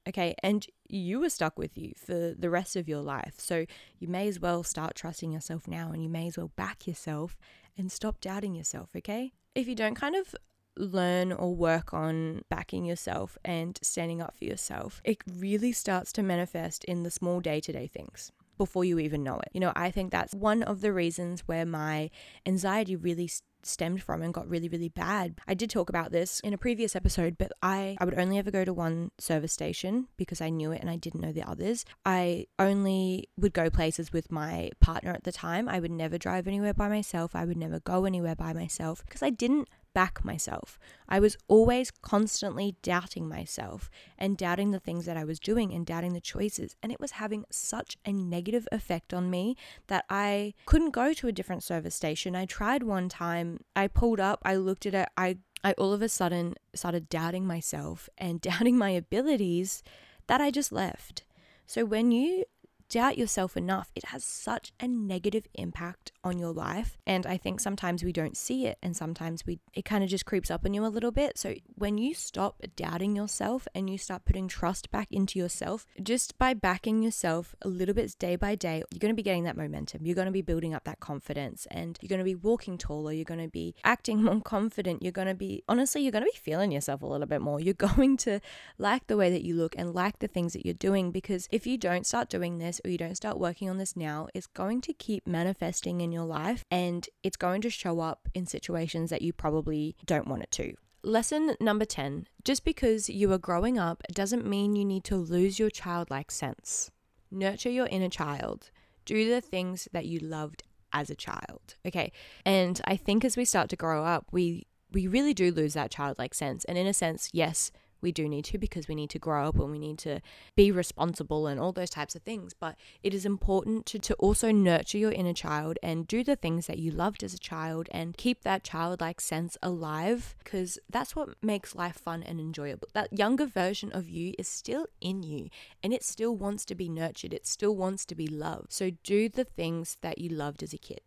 Okay, 0.08 0.34
and 0.42 0.66
you 0.88 1.20
were 1.20 1.30
stuck 1.30 1.60
with 1.60 1.78
you 1.78 1.94
for 1.96 2.34
the 2.38 2.50
rest 2.50 2.76
of 2.76 2.88
your 2.88 3.02
life. 3.02 3.36
So 3.38 3.66
you 4.00 4.08
may 4.08 4.28
as 4.28 4.40
well 4.40 4.64
start 4.64 4.96
trusting 4.96 5.32
yourself 5.32 5.68
now 5.68 5.92
and 5.92 6.02
you 6.02 6.10
may 6.10 6.28
as 6.28 6.38
well 6.38 6.52
back 6.56 6.88
yourself 6.88 7.38
and 7.78 7.92
stop 7.92 8.20
doubting 8.20 8.56
yourself, 8.56 8.90
okay? 8.96 9.32
If 9.54 9.68
you 9.68 9.76
don't 9.76 9.94
kind 9.94 10.16
of 10.16 10.34
learn 10.76 11.32
or 11.32 11.56
work 11.56 11.94
on 11.94 12.42
backing 12.50 12.84
yourself 12.84 13.38
and 13.46 13.78
standing 13.84 14.22
up 14.22 14.36
for 14.36 14.46
yourself, 14.46 15.02
it 15.04 15.20
really 15.32 15.72
starts 15.72 16.12
to 16.14 16.24
manifest 16.24 16.84
in 16.86 17.04
the 17.04 17.12
small 17.12 17.40
day 17.40 17.60
to 17.60 17.72
day 17.72 17.86
things 17.86 18.32
before 18.62 18.86
you 18.86 19.00
even 19.00 19.24
know 19.24 19.40
it. 19.40 19.50
You 19.54 19.60
know, 19.60 19.74
I 19.76 19.90
think 19.90 20.12
that's 20.12 20.36
one 20.36 20.62
of 20.62 20.82
the 20.82 20.94
reasons 20.94 21.42
where 21.48 21.66
my 21.66 22.12
anxiety 22.46 22.96
really 22.96 23.28
stemmed 23.64 24.04
from 24.04 24.22
and 24.22 24.36
got 24.36 24.48
really 24.48 24.70
really 24.70 24.90
bad. 24.90 25.34
I 25.48 25.56
did 25.56 25.72
talk 25.72 25.90
about 25.90 26.12
this 26.12 26.40
in 26.42 26.54
a 26.54 26.60
previous 26.60 26.96
episode, 26.96 27.40
but 27.40 27.52
I 27.64 27.98
I 28.00 28.06
would 28.06 28.20
only 28.20 28.38
ever 28.38 28.52
go 28.52 28.64
to 28.64 28.72
one 28.72 29.10
service 29.18 29.52
station 29.52 30.10
because 30.16 30.42
I 30.42 30.50
knew 30.50 30.72
it 30.72 30.80
and 30.80 30.92
I 30.92 30.96
didn't 30.96 31.22
know 31.22 31.32
the 31.32 31.50
others. 31.50 31.86
I 32.06 32.46
only 32.60 33.30
would 33.36 33.54
go 33.54 33.72
places 33.72 34.14
with 34.14 34.32
my 34.32 34.70
partner 34.80 35.12
at 35.12 35.24
the 35.24 35.32
time. 35.32 35.68
I 35.68 35.80
would 35.80 35.92
never 35.92 36.20
drive 36.20 36.48
anywhere 36.48 36.76
by 36.76 36.88
myself. 36.88 37.36
I 37.36 37.46
would 37.46 37.58
never 37.58 37.80
go 37.80 38.06
anywhere 38.06 38.36
by 38.36 38.54
myself 38.54 39.04
because 39.06 39.24
I 39.24 39.32
didn't 39.32 39.70
back 39.94 40.24
myself. 40.24 40.80
I 41.08 41.20
was 41.20 41.38
always 41.48 41.92
constantly 41.92 42.76
doubting 42.82 43.28
myself 43.28 43.90
and 44.18 44.38
doubting 44.38 44.72
the 44.72 44.80
things 44.80 45.06
that 45.06 45.18
I 45.18 45.24
was 45.24 45.40
doing 45.40 45.74
and 45.74 45.86
doubting 45.86 46.14
the 46.14 46.22
choices. 46.22 46.76
And 46.82 46.92
it 46.92 47.00
was 47.00 47.12
having 47.12 47.46
such 47.52 47.98
a 48.06 48.12
negative 48.12 48.68
effect 48.72 49.14
on 49.14 49.30
me 49.30 49.56
that 49.88 50.06
I 50.10 50.54
couldn't 50.66 50.92
go 50.92 51.14
to 51.14 51.28
a 51.28 51.32
different 51.32 51.64
service 51.64 51.96
station. 51.96 52.36
I 52.36 52.46
tried 52.46 52.84
one 52.84 53.10
time, 53.10 53.62
I 53.76 53.88
pulled 53.88 54.20
up, 54.20 54.42
I 54.44 54.56
looked 54.56 54.86
at 54.86 54.94
it, 54.94 55.10
I 55.18 55.38
I 55.64 55.74
all 55.74 55.94
of 55.94 56.02
a 56.02 56.10
sudden 56.10 56.56
started 56.74 57.08
doubting 57.08 57.46
myself 57.46 58.10
and 58.18 58.42
doubting 58.50 58.78
my 58.78 58.90
abilities 58.90 59.84
that 60.28 60.42
I 60.42 60.52
just 60.52 60.72
left. 60.72 61.24
So 61.66 61.86
when 61.86 62.12
you 62.12 62.46
doubt 62.92 63.18
yourself 63.18 63.56
enough, 63.56 63.90
it 63.96 64.06
has 64.08 64.24
such 64.24 64.74
a 64.80 64.88
negative 64.88 65.48
impact 65.56 66.12
on 66.26 66.38
your 66.38 66.52
life. 66.52 66.98
And 67.08 67.26
I 67.26 67.38
think 67.38 67.62
sometimes 67.62 68.04
we 68.04 68.12
don't 68.12 68.36
see 68.36 68.68
it 68.68 68.78
and 68.84 68.96
sometimes 68.96 69.46
we 69.46 69.60
it 69.74 69.86
kind 69.86 70.04
of 70.04 70.10
just 70.10 70.26
creeps 70.26 70.52
up 70.52 70.66
on 70.66 70.74
you 70.74 70.86
a 70.86 70.88
little 70.88 71.12
bit. 71.12 71.38
So 71.38 71.56
when 71.76 71.98
you 71.98 72.14
stop 72.14 72.62
doubting 72.76 73.16
yourself 73.16 73.66
and 73.74 73.90
you 73.90 73.98
start 73.98 74.26
putting 74.26 74.50
trust 74.50 74.92
back 74.92 75.08
into 75.10 75.40
yourself, 75.40 75.86
just 76.04 76.38
by 76.38 76.54
backing 76.54 77.02
yourself 77.02 77.56
a 77.62 77.70
little 77.70 77.96
bit 77.96 78.14
day 78.20 78.36
by 78.36 78.56
day, 78.56 78.84
you're 78.92 79.00
going 79.00 79.14
to 79.14 79.16
be 79.16 79.24
getting 79.24 79.46
that 79.46 79.56
momentum. 79.56 80.06
You're 80.06 80.16
going 80.16 80.26
to 80.26 80.32
be 80.32 80.42
building 80.42 80.74
up 80.74 80.84
that 80.84 81.00
confidence 81.00 81.66
and 81.72 81.98
you're 82.02 82.10
going 82.10 82.20
to 82.20 82.26
be 82.26 82.36
walking 82.36 82.78
taller, 82.78 83.14
you're 83.14 83.24
going 83.24 83.40
to 83.40 83.48
be 83.48 83.74
acting 83.86 84.22
more 84.24 84.42
confident, 84.42 85.02
you're 85.02 85.14
going 85.14 85.30
to 85.30 85.34
be 85.34 85.64
honestly, 85.70 86.02
you're 86.02 86.12
going 86.12 86.26
to 86.26 86.32
be 86.32 86.38
feeling 86.38 86.74
yourself 86.74 87.02
a 87.02 87.06
little 87.06 87.28
bit 87.28 87.42
more. 87.42 87.62
You're 87.62 87.74
going 87.96 88.18
to 88.18 88.42
like 88.78 89.08
the 89.08 89.16
way 89.16 89.32
that 89.32 89.44
you 89.44 89.56
look 89.56 89.76
and 89.78 89.96
like 89.96 90.20
the 90.20 90.28
things 90.28 90.52
that 90.52 90.66
you're 90.66 90.74
doing 90.74 91.12
because 91.12 91.48
if 91.52 91.66
you 91.66 91.78
don't 91.78 92.06
start 92.06 92.30
doing 92.30 92.58
this 92.58 92.81
or 92.84 92.90
you 92.90 92.98
don't 92.98 93.16
start 93.16 93.40
working 93.40 93.70
on 93.70 93.78
this 93.78 93.96
now, 93.96 94.28
it's 94.34 94.48
going 94.48 94.82
to 94.82 94.94
keep 94.94 95.28
manifesting 95.28 96.02
in 96.02 96.12
your 96.12 96.26
life 96.26 96.66
and 96.70 97.08
it's 97.24 97.38
going 97.38 97.62
to 97.62 97.70
show 97.70 98.00
up 98.00 98.28
in 98.34 98.46
situations 98.46 99.10
that 99.10 99.22
you 99.22 99.34
probably 99.34 99.96
don't 100.06 100.28
want 100.28 100.44
it 100.44 100.52
to. 100.52 100.74
Lesson 101.04 101.56
number 101.60 101.86
10 101.86 102.28
just 102.44 102.64
because 102.64 103.10
you 103.10 103.32
are 103.32 103.38
growing 103.38 103.80
up 103.80 104.04
doesn't 104.14 104.46
mean 104.46 104.76
you 104.76 104.86
need 104.86 105.04
to 105.06 105.16
lose 105.16 105.60
your 105.60 105.70
childlike 105.70 106.32
sense. 106.32 106.92
Nurture 107.32 107.70
your 107.70 107.88
inner 107.88 108.10
child. 108.10 108.72
Do 109.06 109.30
the 109.30 109.42
things 109.42 109.88
that 109.94 110.06
you 110.06 110.20
loved 110.20 110.64
as 110.94 111.10
a 111.10 111.16
child. 111.16 111.76
Okay. 111.86 112.12
And 112.46 112.80
I 112.86 112.98
think 112.98 113.24
as 113.24 113.38
we 113.38 113.46
start 113.46 113.70
to 113.70 113.76
grow 113.76 114.04
up, 114.04 114.28
we 114.32 114.68
we 114.92 115.08
really 115.08 115.34
do 115.34 115.52
lose 115.52 115.74
that 115.74 115.92
childlike 115.92 116.34
sense. 116.34 116.66
And 116.66 116.78
in 116.78 116.86
a 116.86 116.94
sense, 116.94 117.30
yes, 117.32 117.72
we 118.02 118.12
do 118.12 118.28
need 118.28 118.46
to 118.46 118.58
because 118.58 118.88
we 118.88 118.96
need 118.96 119.10
to 119.12 119.20
grow 119.20 119.48
up 119.48 119.60
and 119.60 119.72
we 119.72 119.80
need 119.80 119.98
to 120.00 120.22
be 120.56 120.72
responsible 120.72 121.48
and 121.48 121.60
all 121.60 121.72
those 121.72 121.90
types 121.90 122.16
of 122.16 122.22
things. 122.24 122.54
But 122.54 122.76
it 123.04 123.14
is 123.14 123.26
important 123.26 123.86
to, 123.88 124.00
to 124.00 124.14
also 124.16 124.52
nurture 124.52 124.98
your 124.98 125.12
inner 125.12 125.34
child 125.34 125.78
and 125.84 126.08
do 126.08 126.24
the 126.24 126.36
things 126.36 126.68
that 126.68 126.80
you 126.80 126.92
loved 126.92 127.24
as 127.24 127.34
a 127.34 127.40
child 127.40 127.88
and 127.92 128.18
keep 128.18 128.44
that 128.44 128.64
childlike 128.64 129.22
sense 129.22 129.58
alive 129.62 130.36
because 130.44 130.80
that's 130.90 131.16
what 131.16 131.30
makes 131.42 131.76
life 131.76 131.98
fun 131.98 132.24
and 132.24 132.40
enjoyable. 132.40 132.88
That 132.94 133.18
younger 133.18 133.46
version 133.46 133.92
of 133.92 134.10
you 134.10 134.34
is 134.38 134.48
still 134.48 134.88
in 135.00 135.24
you 135.24 135.50
and 135.84 135.94
it 135.94 136.04
still 136.04 136.36
wants 136.36 136.66
to 136.66 136.76
be 136.76 136.90
nurtured, 136.90 137.34
it 137.34 137.46
still 137.48 137.76
wants 137.76 138.06
to 138.06 138.16
be 138.16 138.28
loved. 138.28 138.72
So 138.72 138.92
do 139.04 139.30
the 139.30 139.46
things 139.46 139.98
that 140.02 140.18
you 140.18 140.30
loved 140.30 140.64
as 140.64 140.74
a 140.74 140.78
kid 140.78 141.02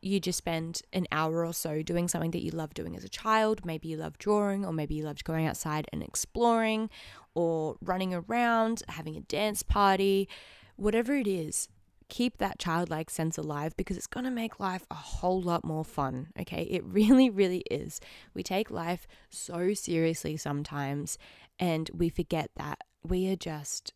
you 0.00 0.20
just 0.20 0.38
spend 0.38 0.82
an 0.92 1.06
hour 1.10 1.44
or 1.44 1.52
so 1.52 1.82
doing 1.82 2.08
something 2.08 2.30
that 2.32 2.42
you 2.42 2.50
love 2.50 2.74
doing 2.74 2.96
as 2.96 3.04
a 3.04 3.08
child. 3.08 3.64
Maybe 3.64 3.88
you 3.88 3.96
love 3.96 4.18
drawing, 4.18 4.64
or 4.64 4.72
maybe 4.72 4.94
you 4.94 5.04
loved 5.04 5.24
going 5.24 5.46
outside 5.46 5.86
and 5.92 6.02
exploring, 6.02 6.90
or 7.34 7.76
running 7.80 8.14
around, 8.14 8.82
having 8.88 9.16
a 9.16 9.20
dance 9.20 9.62
party, 9.62 10.28
whatever 10.76 11.14
it 11.14 11.26
is. 11.26 11.68
Keep 12.08 12.38
that 12.38 12.58
childlike 12.58 13.10
sense 13.10 13.36
alive 13.36 13.76
because 13.76 13.98
it's 13.98 14.06
going 14.06 14.24
to 14.24 14.30
make 14.30 14.58
life 14.58 14.86
a 14.90 14.94
whole 14.94 15.42
lot 15.42 15.62
more 15.62 15.84
fun. 15.84 16.28
Okay. 16.40 16.62
It 16.62 16.82
really, 16.86 17.28
really 17.28 17.64
is. 17.70 18.00
We 18.32 18.42
take 18.42 18.70
life 18.70 19.06
so 19.28 19.74
seriously 19.74 20.36
sometimes 20.38 21.18
and 21.58 21.90
we 21.92 22.08
forget 22.08 22.50
that 22.56 22.78
we 23.02 23.30
are 23.30 23.36
just 23.36 23.92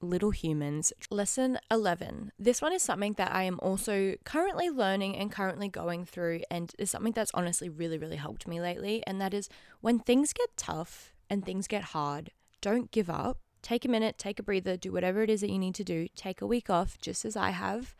little 0.00 0.30
humans. 0.30 0.92
Lesson 1.10 1.58
11. 1.70 2.32
This 2.38 2.62
one 2.62 2.72
is 2.72 2.82
something 2.82 3.14
that 3.14 3.34
I 3.34 3.44
am 3.44 3.58
also 3.60 4.14
currently 4.24 4.70
learning 4.70 5.16
and 5.16 5.30
currently 5.30 5.68
going 5.68 6.04
through, 6.04 6.42
and 6.50 6.72
is 6.78 6.90
something 6.90 7.12
that's 7.12 7.30
honestly 7.34 7.68
really, 7.68 7.98
really 7.98 8.16
helped 8.16 8.48
me 8.48 8.60
lately. 8.60 9.02
And 9.06 9.20
that 9.20 9.34
is 9.34 9.48
when 9.80 9.98
things 9.98 10.32
get 10.32 10.56
tough 10.56 11.12
and 11.28 11.44
things 11.44 11.66
get 11.66 11.82
hard, 11.82 12.30
don't 12.60 12.90
give 12.90 13.10
up. 13.10 13.38
Take 13.62 13.84
a 13.84 13.88
minute, 13.88 14.16
take 14.16 14.38
a 14.38 14.42
breather, 14.42 14.76
do 14.76 14.90
whatever 14.90 15.22
it 15.22 15.30
is 15.30 15.42
that 15.42 15.50
you 15.50 15.58
need 15.58 15.74
to 15.74 15.84
do. 15.84 16.08
Take 16.16 16.40
a 16.40 16.46
week 16.46 16.70
off, 16.70 16.98
just 16.98 17.24
as 17.24 17.36
I 17.36 17.50
have, 17.50 17.94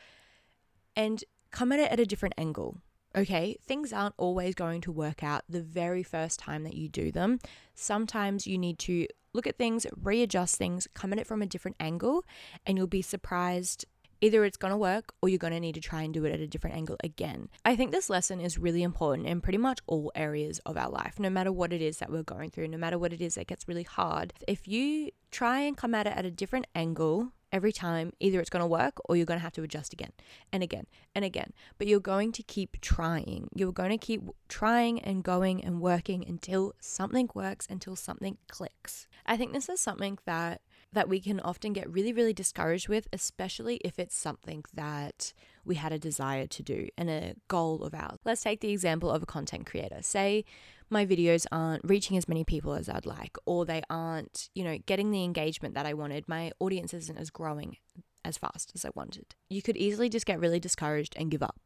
and 0.97 1.23
come 1.51 1.71
at 1.73 1.81
it 1.81 1.93
at 1.93 2.01
a 2.01 2.07
different 2.07 2.35
angle. 2.39 2.79
Okay, 3.17 3.57
things 3.67 3.93
aren't 3.93 4.15
always 4.19 4.55
going 4.55 4.81
to 4.83 4.93
work 4.93 5.25
out 5.25 5.43
the 5.49 5.63
very 5.63 6.05
first 6.05 6.39
time 6.39 6.63
that 6.63 6.75
you 6.75 6.89
do 6.89 7.11
them. 7.11 7.41
Sometimes 7.75 8.47
you 8.47 8.57
need 8.57 8.79
to 8.81 9.09
look 9.33 9.49
at 9.49 9.59
things, 9.59 9.85
readjust 10.01 10.57
things, 10.57 10.87
come 10.95 11.13
at 11.13 11.19
it 11.19 11.27
from 11.27 11.43
a 11.43 11.47
different 11.47 11.77
angle, 11.81 12.25
and 12.65 12.79
you'll 12.79 12.87
be 12.87 13.03
surprised. 13.03 13.85
Either 14.23 14.45
it's 14.45 14.59
going 14.59 14.71
to 14.71 14.77
work 14.77 15.15
or 15.23 15.31
you're 15.31 15.39
going 15.39 15.53
to 15.53 15.59
need 15.59 15.75
to 15.75 15.81
try 15.81 16.03
and 16.03 16.13
do 16.13 16.25
it 16.27 16.33
at 16.33 16.41
a 16.41 16.47
different 16.47 16.77
angle 16.77 16.97
again. 17.03 17.49
I 17.65 17.75
think 17.75 17.91
this 17.91 18.11
lesson 18.11 18.39
is 18.39 18.59
really 18.59 18.83
important 18.83 19.27
in 19.27 19.41
pretty 19.41 19.57
much 19.57 19.79
all 19.87 20.13
areas 20.15 20.61
of 20.67 20.77
our 20.77 20.91
life, 20.91 21.19
no 21.19 21.31
matter 21.31 21.51
what 21.51 21.73
it 21.73 21.81
is 21.81 21.97
that 21.99 22.13
we're 22.13 22.23
going 22.23 22.51
through, 22.51 22.69
no 22.69 22.77
matter 22.77 22.99
what 22.99 23.15
it 23.15 23.23
is 23.23 23.37
that 23.37 23.47
gets 23.47 23.67
really 23.67 23.83
hard. 23.83 24.35
If 24.47 24.69
you 24.69 25.11
try 25.31 25.61
and 25.61 25.75
come 25.77 25.95
at 25.95 26.07
it 26.07 26.13
at 26.15 26.27
a 26.27 26.31
different 26.31 26.67
angle, 26.75 27.33
every 27.53 27.73
time 27.73 28.13
either 28.21 28.41
it's 28.41 28.51
going 28.51 28.63
to 28.63 28.67
work 28.67 28.95
or 29.05 29.17
you're 29.17 29.27
going 29.27 29.39
to 29.39 29.43
have 29.43 29.53
to 29.53 29.63
adjust 29.63 29.93
again 29.93 30.13
and 30.53 30.63
again 30.63 30.87
and 31.15 31.25
again. 31.25 31.53
But 31.79 31.87
you're 31.87 32.01
going 32.01 32.33
to 32.33 32.43
keep 32.43 32.81
trying. 32.81 33.49
You're 33.55 33.73
going 33.73 33.91
to 33.91 33.99
keep 33.99 34.23
trying 34.49 35.01
and 35.01 35.23
going 35.23 35.65
and 35.65 35.81
working 35.81 36.25
until 36.27 36.75
something 36.81 37.29
works, 37.35 37.67
until 37.69 37.97
something 37.97 38.39
clicks. 38.49 39.09
I 39.27 39.37
think 39.37 39.53
this 39.53 39.69
is 39.69 39.81
something 39.81 40.19
that 40.27 40.61
that 40.93 41.09
we 41.09 41.21
can 41.21 41.39
often 41.41 41.73
get 41.73 41.89
really 41.89 42.13
really 42.13 42.33
discouraged 42.33 42.89
with, 42.89 43.07
especially 43.13 43.77
if 43.85 43.99
it's 43.99 44.17
something 44.17 44.65
that 44.75 45.33
we 45.65 45.77
had 45.77 45.93
a 45.93 45.99
desire 45.99 46.47
to 46.47 46.63
do 46.63 46.89
and 46.97 47.09
a 47.11 47.35
goal 47.49 47.85
of 47.85 47.95
ours. 47.95 48.19
Let's 48.25 48.43
take 48.43 48.61
the 48.61 48.71
example 48.71 49.11
of 49.11 49.23
a 49.23 49.27
content 49.27 49.67
creator. 49.67 49.99
Say 50.03 50.45
my 50.91 51.07
videos 51.07 51.47
aren't 51.53 51.85
reaching 51.85 52.17
as 52.17 52.29
many 52.29 52.45
people 52.45 52.75
as 52.75 52.89
I'd 52.89 53.07
like, 53.07 53.37
or 53.47 53.65
they 53.65 53.83
aren't, 53.89 54.51
you 54.55 54.65
know, 54.65 54.79
getting 54.87 55.11
the 55.11 55.25
engagement 55.25 55.75
that 55.75 55.87
I 55.87 55.95
wanted. 55.95 56.29
My 56.29 56.53
audience 56.59 56.93
isn't 56.95 57.19
as 57.19 57.31
growing 57.31 57.77
as 58.25 58.37
fast 58.37 58.73
as 58.75 58.85
I 58.85 58.91
wanted. 58.95 59.35
You 59.49 59.63
could 59.63 59.77
easily 59.77 60.09
just 60.09 60.27
get 60.27 60.41
really 60.41 60.61
discouraged 60.61 61.15
and 61.17 61.31
give 61.31 61.43
up. 61.43 61.59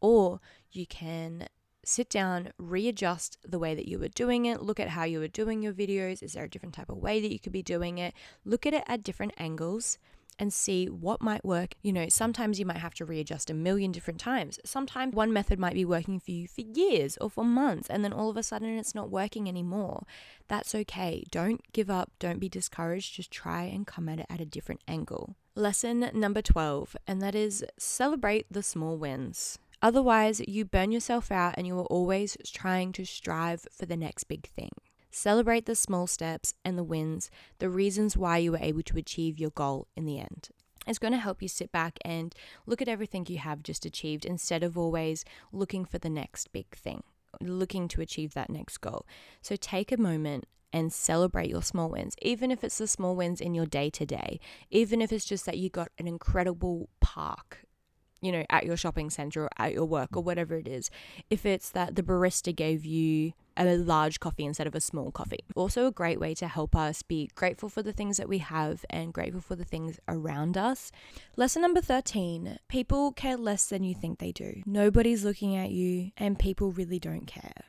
Or 0.00 0.40
you 0.70 0.86
can 0.86 1.48
sit 1.84 2.10
down, 2.10 2.52
readjust 2.58 3.38
the 3.42 3.58
way 3.58 3.74
that 3.74 3.88
you 3.88 3.98
were 3.98 4.08
doing 4.08 4.44
it, 4.44 4.62
look 4.62 4.78
at 4.78 4.90
how 4.90 5.04
you 5.04 5.18
were 5.18 5.28
doing 5.28 5.62
your 5.62 5.72
videos. 5.72 6.22
Is 6.22 6.34
there 6.34 6.44
a 6.44 6.50
different 6.50 6.74
type 6.74 6.90
of 6.90 6.98
way 6.98 7.20
that 7.20 7.32
you 7.32 7.38
could 7.38 7.52
be 7.52 7.62
doing 7.62 7.98
it? 7.98 8.14
Look 8.44 8.66
at 8.66 8.74
it 8.74 8.84
at 8.86 9.02
different 9.02 9.32
angles 9.38 9.98
and 10.38 10.52
see 10.52 10.86
what 10.86 11.20
might 11.20 11.44
work. 11.44 11.74
You 11.82 11.92
know, 11.92 12.08
sometimes 12.08 12.58
you 12.58 12.66
might 12.66 12.78
have 12.78 12.94
to 12.94 13.04
readjust 13.04 13.50
a 13.50 13.54
million 13.54 13.92
different 13.92 14.20
times. 14.20 14.58
Sometimes 14.64 15.14
one 15.14 15.32
method 15.32 15.58
might 15.58 15.74
be 15.74 15.84
working 15.84 16.20
for 16.20 16.30
you 16.30 16.48
for 16.48 16.60
years 16.60 17.16
or 17.20 17.30
for 17.30 17.44
months, 17.44 17.88
and 17.88 18.04
then 18.04 18.12
all 18.12 18.30
of 18.30 18.36
a 18.36 18.42
sudden 18.42 18.78
it's 18.78 18.94
not 18.94 19.10
working 19.10 19.48
anymore. 19.48 20.04
That's 20.48 20.74
okay. 20.74 21.24
Don't 21.30 21.60
give 21.72 21.90
up. 21.90 22.12
Don't 22.18 22.40
be 22.40 22.48
discouraged. 22.48 23.14
Just 23.14 23.30
try 23.30 23.64
and 23.64 23.86
come 23.86 24.08
at 24.08 24.20
it 24.20 24.26
at 24.30 24.40
a 24.40 24.46
different 24.46 24.82
angle. 24.86 25.36
Lesson 25.54 26.10
number 26.14 26.40
12, 26.40 26.96
and 27.06 27.20
that 27.20 27.34
is 27.34 27.64
celebrate 27.78 28.46
the 28.50 28.62
small 28.62 28.96
wins. 28.96 29.58
Otherwise, 29.80 30.40
you 30.46 30.64
burn 30.64 30.90
yourself 30.90 31.30
out 31.30 31.54
and 31.56 31.66
you 31.66 31.78
are 31.78 31.84
always 31.84 32.36
trying 32.46 32.92
to 32.92 33.04
strive 33.04 33.66
for 33.70 33.86
the 33.86 33.96
next 33.96 34.24
big 34.24 34.46
thing. 34.48 34.70
Celebrate 35.18 35.66
the 35.66 35.74
small 35.74 36.06
steps 36.06 36.54
and 36.64 36.78
the 36.78 36.84
wins, 36.84 37.28
the 37.58 37.68
reasons 37.68 38.16
why 38.16 38.38
you 38.38 38.52
were 38.52 38.60
able 38.62 38.84
to 38.84 38.96
achieve 38.96 39.36
your 39.36 39.50
goal 39.50 39.88
in 39.96 40.04
the 40.04 40.20
end. 40.20 40.50
It's 40.86 41.00
going 41.00 41.12
to 41.12 41.18
help 41.18 41.42
you 41.42 41.48
sit 41.48 41.72
back 41.72 41.98
and 42.04 42.32
look 42.66 42.80
at 42.80 42.86
everything 42.86 43.26
you 43.28 43.38
have 43.38 43.64
just 43.64 43.84
achieved 43.84 44.24
instead 44.24 44.62
of 44.62 44.78
always 44.78 45.24
looking 45.50 45.84
for 45.84 45.98
the 45.98 46.08
next 46.08 46.52
big 46.52 46.68
thing, 46.70 47.02
looking 47.40 47.88
to 47.88 48.00
achieve 48.00 48.34
that 48.34 48.48
next 48.48 48.78
goal. 48.78 49.06
So 49.42 49.56
take 49.56 49.90
a 49.90 49.96
moment 49.96 50.46
and 50.72 50.92
celebrate 50.92 51.50
your 51.50 51.62
small 51.62 51.88
wins, 51.88 52.14
even 52.22 52.52
if 52.52 52.62
it's 52.62 52.78
the 52.78 52.86
small 52.86 53.16
wins 53.16 53.40
in 53.40 53.56
your 53.56 53.66
day 53.66 53.90
to 53.90 54.06
day, 54.06 54.38
even 54.70 55.02
if 55.02 55.12
it's 55.12 55.24
just 55.24 55.46
that 55.46 55.58
you 55.58 55.68
got 55.68 55.88
an 55.98 56.06
incredible 56.06 56.90
park 57.00 57.66
you 58.20 58.32
know, 58.32 58.44
at 58.50 58.66
your 58.66 58.76
shopping 58.76 59.10
center 59.10 59.44
or 59.44 59.50
at 59.58 59.72
your 59.72 59.84
work 59.84 60.16
or 60.16 60.22
whatever 60.22 60.56
it 60.56 60.66
is. 60.66 60.90
If 61.30 61.46
it's 61.46 61.70
that 61.70 61.94
the 61.94 62.02
barista 62.02 62.54
gave 62.54 62.84
you 62.84 63.32
a 63.66 63.76
large 63.76 64.20
coffee 64.20 64.44
instead 64.44 64.66
of 64.66 64.74
a 64.74 64.80
small 64.80 65.10
coffee. 65.10 65.44
Also, 65.54 65.86
a 65.86 65.92
great 65.92 66.20
way 66.20 66.34
to 66.34 66.48
help 66.48 66.76
us 66.76 67.02
be 67.02 67.30
grateful 67.34 67.68
for 67.68 67.82
the 67.82 67.92
things 67.92 68.16
that 68.16 68.28
we 68.28 68.38
have 68.38 68.84
and 68.90 69.12
grateful 69.12 69.40
for 69.40 69.56
the 69.56 69.64
things 69.64 69.98
around 70.06 70.56
us. 70.56 70.92
Lesson 71.36 71.62
number 71.62 71.80
13 71.80 72.58
people 72.68 73.12
care 73.12 73.36
less 73.36 73.66
than 73.66 73.84
you 73.84 73.94
think 73.94 74.18
they 74.18 74.32
do. 74.32 74.62
Nobody's 74.66 75.24
looking 75.24 75.56
at 75.56 75.70
you, 75.70 76.12
and 76.16 76.38
people 76.38 76.70
really 76.70 76.98
don't 76.98 77.26
care. 77.26 77.64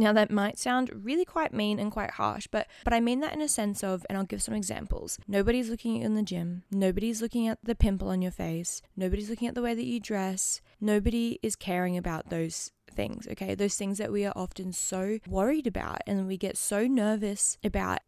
Now 0.00 0.14
that 0.14 0.30
might 0.30 0.58
sound 0.58 1.04
really 1.04 1.26
quite 1.26 1.52
mean 1.52 1.78
and 1.78 1.92
quite 1.92 2.12
harsh, 2.12 2.46
but 2.46 2.66
but 2.84 2.94
I 2.94 3.00
mean 3.00 3.20
that 3.20 3.34
in 3.34 3.42
a 3.42 3.48
sense 3.48 3.84
of 3.84 4.06
and 4.08 4.16
I'll 4.16 4.24
give 4.24 4.42
some 4.42 4.54
examples. 4.54 5.18
Nobody's 5.28 5.68
looking 5.68 5.96
at 5.96 6.00
you 6.00 6.06
in 6.06 6.14
the 6.14 6.22
gym. 6.22 6.62
Nobody's 6.70 7.20
looking 7.20 7.48
at 7.48 7.58
the 7.62 7.74
pimple 7.74 8.08
on 8.08 8.22
your 8.22 8.32
face. 8.32 8.80
Nobody's 8.96 9.28
looking 9.28 9.46
at 9.46 9.54
the 9.54 9.60
way 9.60 9.74
that 9.74 9.84
you 9.84 10.00
dress. 10.00 10.62
Nobody 10.80 11.38
is 11.42 11.54
caring 11.54 11.98
about 11.98 12.30
those 12.30 12.72
things, 13.00 13.26
okay? 13.30 13.54
Those 13.54 13.76
things 13.76 13.96
that 13.96 14.12
we 14.12 14.26
are 14.26 14.32
often 14.36 14.72
so 14.74 15.20
worried 15.26 15.66
about 15.66 16.02
and 16.06 16.26
we 16.26 16.36
get 16.36 16.58
so 16.58 16.86
nervous 16.86 17.56
about. 17.64 18.00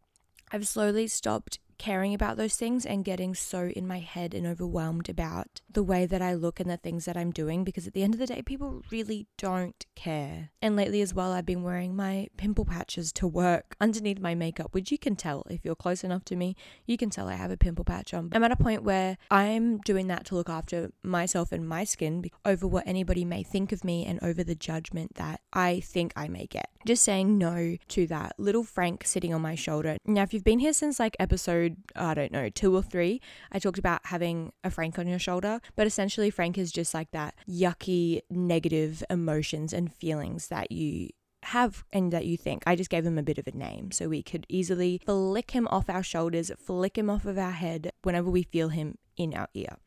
I've 0.51 0.67
slowly 0.67 1.07
stopped 1.07 1.57
caring 1.77 2.13
about 2.13 2.37
those 2.37 2.55
things 2.55 2.85
and 2.85 3.05
getting 3.05 3.35
so 3.35 3.71
in 3.75 3.87
my 3.87 3.99
head 3.99 4.33
and 4.33 4.45
overwhelmed 4.45 5.09
about 5.09 5.61
the 5.71 5.83
way 5.83 6.05
that 6.05 6.21
I 6.21 6.33
look 6.33 6.59
and 6.59 6.69
the 6.69 6.77
things 6.77 7.05
that 7.05 7.17
I'm 7.17 7.31
doing 7.31 7.63
because 7.63 7.87
at 7.87 7.93
the 7.93 8.03
end 8.03 8.13
of 8.13 8.19
the 8.19 8.27
day, 8.27 8.41
people 8.41 8.83
really 8.91 9.27
don't 9.37 9.85
care. 9.95 10.51
And 10.61 10.75
lately 10.75 11.01
as 11.01 11.13
well, 11.13 11.31
I've 11.31 11.45
been 11.45 11.63
wearing 11.63 11.95
my 11.95 12.27
pimple 12.37 12.65
patches 12.65 13.11
to 13.13 13.27
work 13.27 13.75
underneath 13.81 14.19
my 14.19 14.35
makeup, 14.35 14.73
which 14.73 14.91
you 14.91 14.97
can 14.97 15.15
tell 15.15 15.43
if 15.49 15.63
you're 15.63 15.75
close 15.75 16.03
enough 16.03 16.25
to 16.25 16.35
me, 16.35 16.55
you 16.85 16.97
can 16.97 17.09
tell 17.09 17.27
I 17.27 17.35
have 17.35 17.51
a 17.51 17.57
pimple 17.57 17.85
patch 17.85 18.13
on. 18.13 18.29
I'm 18.33 18.43
at 18.43 18.51
a 18.51 18.55
point 18.55 18.83
where 18.83 19.17
I'm 19.31 19.79
doing 19.79 20.07
that 20.07 20.25
to 20.25 20.35
look 20.35 20.49
after 20.49 20.91
myself 21.03 21.51
and 21.51 21.67
my 21.67 21.83
skin 21.83 22.25
over 22.45 22.67
what 22.67 22.87
anybody 22.87 23.25
may 23.25 23.43
think 23.43 23.71
of 23.71 23.83
me 23.83 24.05
and 24.05 24.21
over 24.23 24.43
the 24.43 24.55
judgment 24.55 25.15
that 25.15 25.41
I 25.51 25.79
think 25.79 26.13
I 26.15 26.27
may 26.27 26.45
get. 26.45 26.69
Just 26.85 27.03
saying 27.03 27.37
no 27.37 27.77
to 27.89 28.07
that 28.07 28.33
little 28.37 28.63
Frank 28.63 29.05
sitting 29.05 29.33
on 29.33 29.41
my 29.41 29.55
shoulder. 29.55 29.97
Now, 30.05 30.23
if 30.23 30.33
you've 30.33 30.43
been 30.43 30.59
here 30.59 30.73
since 30.73 30.99
like 30.99 31.15
episode 31.19 31.62
episode, 31.63 31.77
I 31.95 32.13
don't 32.13 32.31
know, 32.31 32.49
two 32.49 32.75
or 32.75 32.81
three, 32.81 33.21
I 33.51 33.59
talked 33.59 33.79
about 33.79 34.01
having 34.05 34.51
a 34.63 34.69
Frank 34.69 34.99
on 34.99 35.07
your 35.07 35.19
shoulder. 35.19 35.59
But 35.75 35.87
essentially, 35.87 36.29
Frank 36.29 36.57
is 36.57 36.71
just 36.71 36.93
like 36.93 37.11
that 37.11 37.35
yucky, 37.49 38.21
negative 38.29 39.03
emotions 39.09 39.73
and 39.73 39.93
feelings 39.93 40.47
that 40.47 40.71
you 40.71 41.09
have 41.43 41.83
and 41.91 42.11
that 42.13 42.25
you 42.25 42.37
think. 42.37 42.63
I 42.65 42.75
just 42.75 42.89
gave 42.89 43.05
him 43.05 43.17
a 43.17 43.23
bit 43.23 43.37
of 43.37 43.47
a 43.47 43.51
name 43.51 43.91
so 43.91 44.07
we 44.07 44.23
could 44.23 44.45
easily 44.49 45.01
flick 45.05 45.51
him 45.51 45.67
off 45.69 45.89
our 45.89 46.03
shoulders, 46.03 46.51
flick 46.57 46.97
him 46.97 47.09
off 47.09 47.25
of 47.25 47.37
our 47.37 47.51
head 47.51 47.91
whenever 48.03 48.29
we 48.29 48.43
feel 48.43 48.69
him 48.69 48.97
in 49.17 49.33
our 49.33 49.49
ear. 49.53 49.77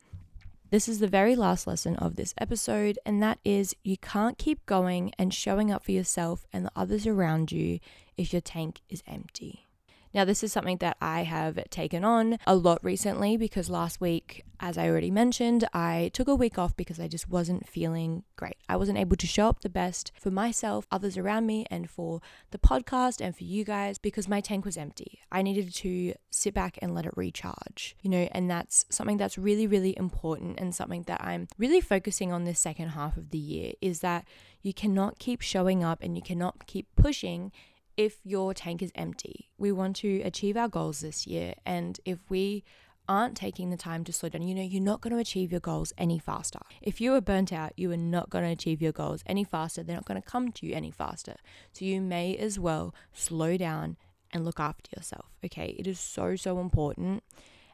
This 0.69 0.89
is 0.89 0.99
the 0.99 1.07
very 1.07 1.35
last 1.37 1.65
lesson 1.65 1.95
of 1.95 2.17
this 2.17 2.33
episode, 2.37 2.99
and 3.05 3.23
that 3.23 3.39
is 3.45 3.73
you 3.85 3.95
can't 3.97 4.37
keep 4.37 4.65
going 4.65 5.13
and 5.17 5.33
showing 5.33 5.71
up 5.71 5.85
for 5.85 5.93
yourself 5.93 6.45
and 6.51 6.65
the 6.65 6.71
others 6.75 7.07
around 7.07 7.53
you 7.53 7.79
if 8.17 8.33
your 8.33 8.41
tank 8.41 8.81
is 8.89 9.01
empty. 9.07 9.66
Now, 10.13 10.25
this 10.25 10.43
is 10.43 10.51
something 10.51 10.77
that 10.77 10.97
I 11.01 11.23
have 11.23 11.69
taken 11.69 12.03
on 12.03 12.39
a 12.47 12.55
lot 12.55 12.83
recently 12.83 13.37
because 13.37 13.69
last 13.69 14.01
week, 14.01 14.43
as 14.59 14.77
I 14.77 14.87
already 14.87 15.11
mentioned, 15.11 15.67
I 15.73 16.09
took 16.13 16.27
a 16.27 16.35
week 16.35 16.57
off 16.57 16.75
because 16.75 16.99
I 16.99 17.07
just 17.07 17.29
wasn't 17.29 17.67
feeling 17.67 18.23
great. 18.35 18.57
I 18.67 18.75
wasn't 18.77 18.97
able 18.97 19.17
to 19.17 19.27
show 19.27 19.47
up 19.47 19.61
the 19.61 19.69
best 19.69 20.11
for 20.19 20.31
myself, 20.31 20.87
others 20.91 21.17
around 21.17 21.45
me, 21.45 21.65
and 21.69 21.89
for 21.89 22.21
the 22.51 22.57
podcast 22.57 23.21
and 23.21 23.35
for 23.35 23.43
you 23.43 23.63
guys 23.63 23.97
because 23.97 24.27
my 24.27 24.41
tank 24.41 24.65
was 24.65 24.77
empty. 24.77 25.19
I 25.31 25.41
needed 25.41 25.73
to 25.75 26.13
sit 26.31 26.53
back 26.53 26.79
and 26.81 26.95
let 26.95 27.05
it 27.05 27.13
recharge, 27.15 27.95
you 28.01 28.09
know, 28.09 28.27
and 28.31 28.49
that's 28.49 28.85
something 28.89 29.17
that's 29.17 29.37
really, 29.37 29.67
really 29.67 29.95
important 29.97 30.59
and 30.59 30.73
something 30.73 31.03
that 31.03 31.23
I'm 31.23 31.47
really 31.57 31.81
focusing 31.81 32.31
on 32.31 32.45
this 32.45 32.59
second 32.59 32.89
half 32.89 33.17
of 33.17 33.29
the 33.29 33.37
year 33.37 33.73
is 33.81 33.99
that 33.99 34.25
you 34.61 34.73
cannot 34.73 35.19
keep 35.19 35.41
showing 35.41 35.83
up 35.83 36.01
and 36.01 36.15
you 36.15 36.21
cannot 36.21 36.65
keep 36.65 36.87
pushing 36.95 37.51
if 37.97 38.19
your 38.23 38.53
tank 38.53 38.81
is 38.81 38.91
empty. 38.95 39.49
We 39.57 39.71
want 39.71 39.97
to 39.97 40.21
achieve 40.21 40.55
our 40.55 40.69
goals 40.69 41.01
this 41.01 41.25
year. 41.25 41.55
And 41.65 41.99
if 42.05 42.29
we 42.29 42.63
aren't 43.09 43.35
taking 43.35 43.69
the 43.69 43.77
time 43.77 44.03
to 44.03 44.13
slow 44.13 44.29
down, 44.29 44.43
you 44.43 44.53
know, 44.53 44.61
you're 44.61 44.81
not 44.81 45.01
going 45.01 45.13
to 45.13 45.19
achieve 45.19 45.51
your 45.51 45.61
goals 45.61 45.93
any 45.97 46.19
faster. 46.19 46.59
If 46.81 47.01
you 47.01 47.13
are 47.15 47.21
burnt 47.21 47.51
out, 47.51 47.73
you 47.75 47.91
are 47.91 47.97
not 47.97 48.29
going 48.29 48.45
to 48.45 48.51
achieve 48.51 48.81
your 48.81 48.91
goals 48.91 49.23
any 49.25 49.43
faster. 49.43 49.81
They're 49.81 49.95
not 49.95 50.05
going 50.05 50.21
to 50.21 50.27
come 50.27 50.51
to 50.51 50.67
you 50.67 50.75
any 50.75 50.91
faster. 50.91 51.35
So 51.73 51.85
you 51.85 52.01
may 52.01 52.35
as 52.37 52.59
well 52.59 52.93
slow 53.13 53.57
down 53.57 53.97
and 54.31 54.45
look 54.45 54.59
after 54.59 54.91
yourself. 54.95 55.25
Okay. 55.43 55.75
It 55.79 55.87
is 55.87 55.99
so, 55.99 56.35
so 56.35 56.59
important. 56.59 57.23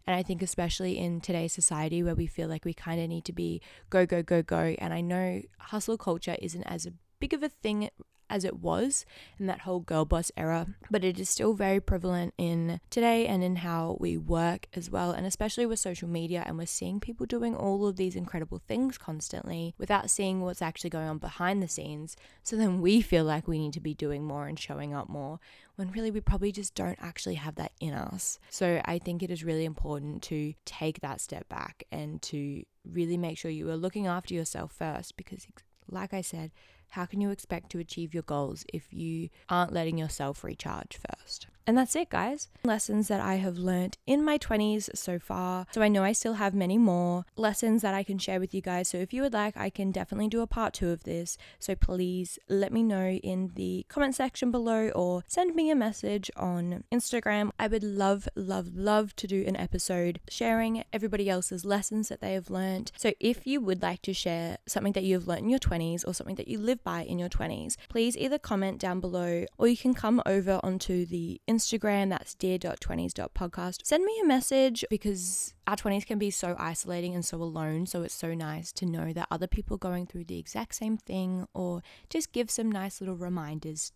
And 0.05 0.15
I 0.15 0.23
think, 0.23 0.41
especially 0.41 0.97
in 0.97 1.21
today's 1.21 1.53
society 1.53 2.03
where 2.03 2.15
we 2.15 2.27
feel 2.27 2.47
like 2.47 2.65
we 2.65 2.73
kind 2.73 3.01
of 3.01 3.09
need 3.09 3.25
to 3.25 3.33
be 3.33 3.62
go, 3.89 4.05
go, 4.05 4.21
go, 4.21 4.41
go. 4.41 4.75
And 4.77 4.93
I 4.93 5.01
know 5.01 5.41
hustle 5.59 5.97
culture 5.97 6.36
isn't 6.41 6.63
as 6.63 6.88
big 7.19 7.33
of 7.33 7.41
a 7.41 7.49
thing 7.49 7.89
as 8.29 8.43
it 8.43 8.59
was 8.59 9.05
in 9.39 9.45
that 9.47 9.62
whole 9.62 9.79
girl 9.79 10.05
boss 10.05 10.31
era, 10.36 10.67
but 10.89 11.03
it 11.03 11.19
is 11.19 11.29
still 11.29 11.53
very 11.53 11.79
prevalent 11.79 12.33
in 12.38 12.79
today 12.89 13.27
and 13.27 13.43
in 13.43 13.57
how 13.57 13.97
we 13.99 14.17
work 14.17 14.67
as 14.73 14.89
well, 14.89 15.12
and 15.12 15.25
especially 15.25 15.65
with 15.65 15.79
social 15.79 16.07
media. 16.07 16.43
And 16.45 16.57
we're 16.57 16.65
seeing 16.65 16.99
people 16.99 17.25
doing 17.25 17.55
all 17.55 17.88
of 17.88 17.95
these 17.95 18.15
incredible 18.15 18.62
things 18.67 18.97
constantly 18.97 19.73
without 19.77 20.09
seeing 20.09 20.41
what's 20.41 20.62
actually 20.62 20.89
going 20.89 21.07
on 21.07 21.17
behind 21.17 21.62
the 21.62 21.67
scenes. 21.67 22.15
So 22.43 22.55
then 22.55 22.81
we 22.81 23.01
feel 23.01 23.25
like 23.25 23.47
we 23.47 23.59
need 23.59 23.73
to 23.73 23.79
be 23.79 23.93
doing 23.93 24.23
more 24.23 24.47
and 24.47 24.59
showing 24.59 24.93
up 24.93 25.09
more 25.09 25.39
when 25.75 25.91
really 25.91 26.12
we 26.12 26.21
probably 26.21 26.51
just 26.51 26.75
don't 26.75 26.99
actually 27.01 27.36
have 27.36 27.55
that 27.55 27.71
in 27.79 27.93
us. 27.93 28.39
So 28.49 28.81
I 28.86 28.99
think 28.99 29.23
it 29.23 29.31
is 29.31 29.43
really 29.43 29.65
important 29.65 30.21
to 30.23 30.53
take 30.65 31.01
that 31.01 31.21
step 31.21 31.49
back 31.49 31.83
and 31.91 32.21
to 32.23 32.63
really 32.86 33.17
make 33.17 33.38
sure 33.38 33.49
you 33.49 33.69
are 33.69 33.77
looking 33.77 34.07
after 34.07 34.33
yourself 34.33 34.71
first 34.71 35.17
because, 35.17 35.47
like 35.89 36.13
I 36.13 36.21
said, 36.21 36.51
how 36.93 37.06
can 37.08 37.19
you 37.19 37.32
expect 37.32 37.71
to 37.71 37.79
achieve 37.79 38.13
your 38.13 38.21
goals 38.21 38.65
if 38.71 38.93
you 38.93 39.29
aren't 39.49 39.73
letting 39.73 39.97
yourself 39.97 40.43
recharge 40.43 40.99
first? 41.10 41.47
And 41.65 41.78
that's 41.78 41.95
it, 41.95 42.10
guys. 42.10 42.49
Lessons 42.65 43.08
that 43.08 43.21
I 43.21 43.36
have 43.36 43.58
learned 43.58 43.97
in 44.06 44.23
my 44.23 44.38
20s 44.38 44.89
so 44.95 45.17
far. 45.17 45.65
So 45.71 45.82
I 45.82 45.88
know 45.88 46.04
I 46.04 46.12
still 46.12 46.34
have 46.34 46.54
many 46.54 46.78
more 46.78 47.26
lessons 47.38 47.82
that 47.82 47.93
I 47.93 48.04
can 48.04 48.17
share 48.17 48.39
with 48.39 48.54
you 48.54 48.62
guys. 48.62 48.89
So 48.89 48.97
if 48.97 49.13
you 49.13 49.21
would 49.21 49.34
like, 49.34 49.56
I 49.56 49.69
can 49.69 49.91
definitely 49.91 50.28
do 50.28 50.41
a 50.41 50.47
part 50.47 50.73
two 50.73 50.89
of 50.89 51.04
this. 51.04 51.38
So 51.60 51.76
please 51.76 52.38
let 52.49 52.73
me 52.73 52.84
know 52.84 53.12
in 53.12 53.52
the 53.56 53.86
comment 53.88 54.15
section 54.15 54.52
below 54.52 54.89
or 54.89 55.23
send 55.28 55.56
me 55.56 55.69
a 55.69 55.76
message 55.76 56.30
on 56.36 56.84
Instagram. 56.91 57.52
I 57.58 57.67
would 57.67 57.84
love, 57.84 58.28
love, 58.36 58.76
love 58.76 59.15
to 59.17 59.28
do 59.28 59.45
an 59.47 59.56
episode 59.56 60.19
sharing 60.30 60.84
everybody 60.91 61.30
else's 61.30 61.63
lessons 61.63 62.10
that 62.10 62.19
they 62.19 62.34
have 62.34 62.49
learned. 62.49 62.91
So 62.97 63.13
if 63.19 63.47
you 63.47 63.62
would 63.62 63.82
like 63.82 64.02
to 64.04 64.13
share 64.13 64.58
something 64.67 64.93
that 64.93 65.04
you 65.04 65.15
have 65.15 65.28
learned 65.28 65.43
in 65.43 65.49
your 65.49 65.60
20s 65.60 66.06
or 66.06 66.13
something 66.13 66.36
that 66.36 66.47
you 66.49 66.58
live 66.58 66.84
by 66.84 67.04
in 67.04 67.19
your 67.19 67.30
20s, 67.30 67.78
please 67.88 68.17
either 68.17 68.38
comment 68.38 68.80
down 68.80 68.99
below 68.99 69.45
or 69.58 69.67
you 69.67 69.78
can 69.78 69.93
come 69.93 70.21
over 70.26 70.60
onto 70.62 71.06
the 71.06 71.39
that's 71.58 72.36
dear.20s.podcast. 72.36 73.86
Send 73.86 74.06
me 74.06 74.20
a 74.24 74.26
message 74.26 74.86
because 74.89 75.54
our 75.68 75.76
20s 75.76 76.06
can 76.06 76.18
be 76.18 76.32
so 76.32 76.56
isolating 76.58 77.13
and 77.13 77.24
so 77.24 77.42
alone. 77.42 77.86
So 77.86 78.04
it's 78.04 78.13
so 78.13 78.34
nice 78.34 78.72
to 78.74 78.86
know 78.86 79.13
that 79.13 79.28
other 79.30 79.48
people 79.48 79.78
going 79.78 80.08
through 80.08 80.26
the 80.26 80.39
exact 80.39 80.76
same 80.76 80.98
thing 80.98 81.48
or 81.54 81.82
just 82.10 82.32
give 82.32 82.50
some 82.50 82.72
nice 82.72 83.02
little 83.02 83.16
reminders. 83.16 83.92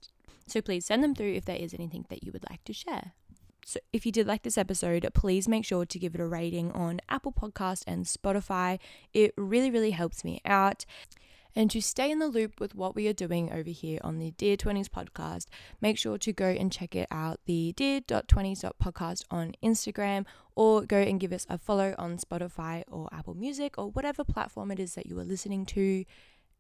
So 0.48 0.62
please 0.62 0.86
send 0.86 1.04
them 1.04 1.16
through 1.16 1.34
if 1.34 1.46
there 1.46 1.56
is 1.56 1.74
anything 1.74 2.06
that 2.10 2.24
you 2.24 2.32
would 2.32 2.50
like 2.50 2.64
to 2.66 2.74
share. 2.74 3.14
So 3.66 3.80
if 3.92 4.06
you 4.06 4.12
did 4.14 4.28
like 4.28 4.44
this 4.44 4.58
episode, 4.58 5.06
please 5.14 5.48
make 5.48 5.66
sure 5.66 5.86
to 5.86 6.00
give 6.00 6.16
it 6.16 6.22
a 6.22 6.26
rating 6.26 6.72
on 6.72 7.02
Apple 7.10 7.34
Podcast 7.34 7.84
and 7.86 8.06
Spotify. 8.06 8.80
It 9.14 9.34
really, 9.36 9.70
really 9.70 9.92
helps 9.92 10.24
me 10.24 10.42
out. 10.46 10.86
And 11.56 11.72
to 11.72 11.82
stay 11.82 12.12
in 12.12 12.20
the 12.20 12.28
loop 12.28 12.60
with 12.60 12.76
what 12.76 12.96
we 12.96 13.08
are 13.08 13.14
doing 13.14 13.52
over 13.52 13.70
here 13.70 14.00
on 14.04 14.20
the 14.20 14.32
Dear 14.32 14.58
20s 14.58 14.90
podcast, 14.90 15.48
make 15.82 15.98
sure 15.98 16.18
to 16.18 16.34
go 16.34 16.48
and 16.48 16.72
check 16.72 16.96
it 16.96 17.08
out 17.10 17.40
the 17.46 17.74
dear.20s.podcast 17.74 19.24
on 19.32 19.56
Instagram 19.64 20.26
or 20.56 20.82
go 20.82 20.98
and 20.98 21.20
give 21.20 21.34
us 21.34 21.46
a 21.50 21.58
follow 21.58 21.96
on 21.98 22.18
Spotify 22.18 22.84
or 22.92 23.10
Apple 23.12 23.36
Music 23.36 23.78
or 23.78 23.90
whatever 23.92 24.24
platform 24.24 24.72
it 24.72 24.80
is 24.80 24.96
that 24.96 25.06
you 25.08 25.18
are 25.20 25.24
listening 25.24 25.66
to. 25.68 26.06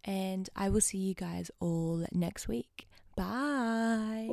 And 0.03 0.49
I 0.55 0.69
will 0.69 0.81
see 0.81 0.99
you 0.99 1.13
guys 1.13 1.51
all 1.59 2.05
next 2.11 2.47
week. 2.47 2.87
Bye. 3.15 4.29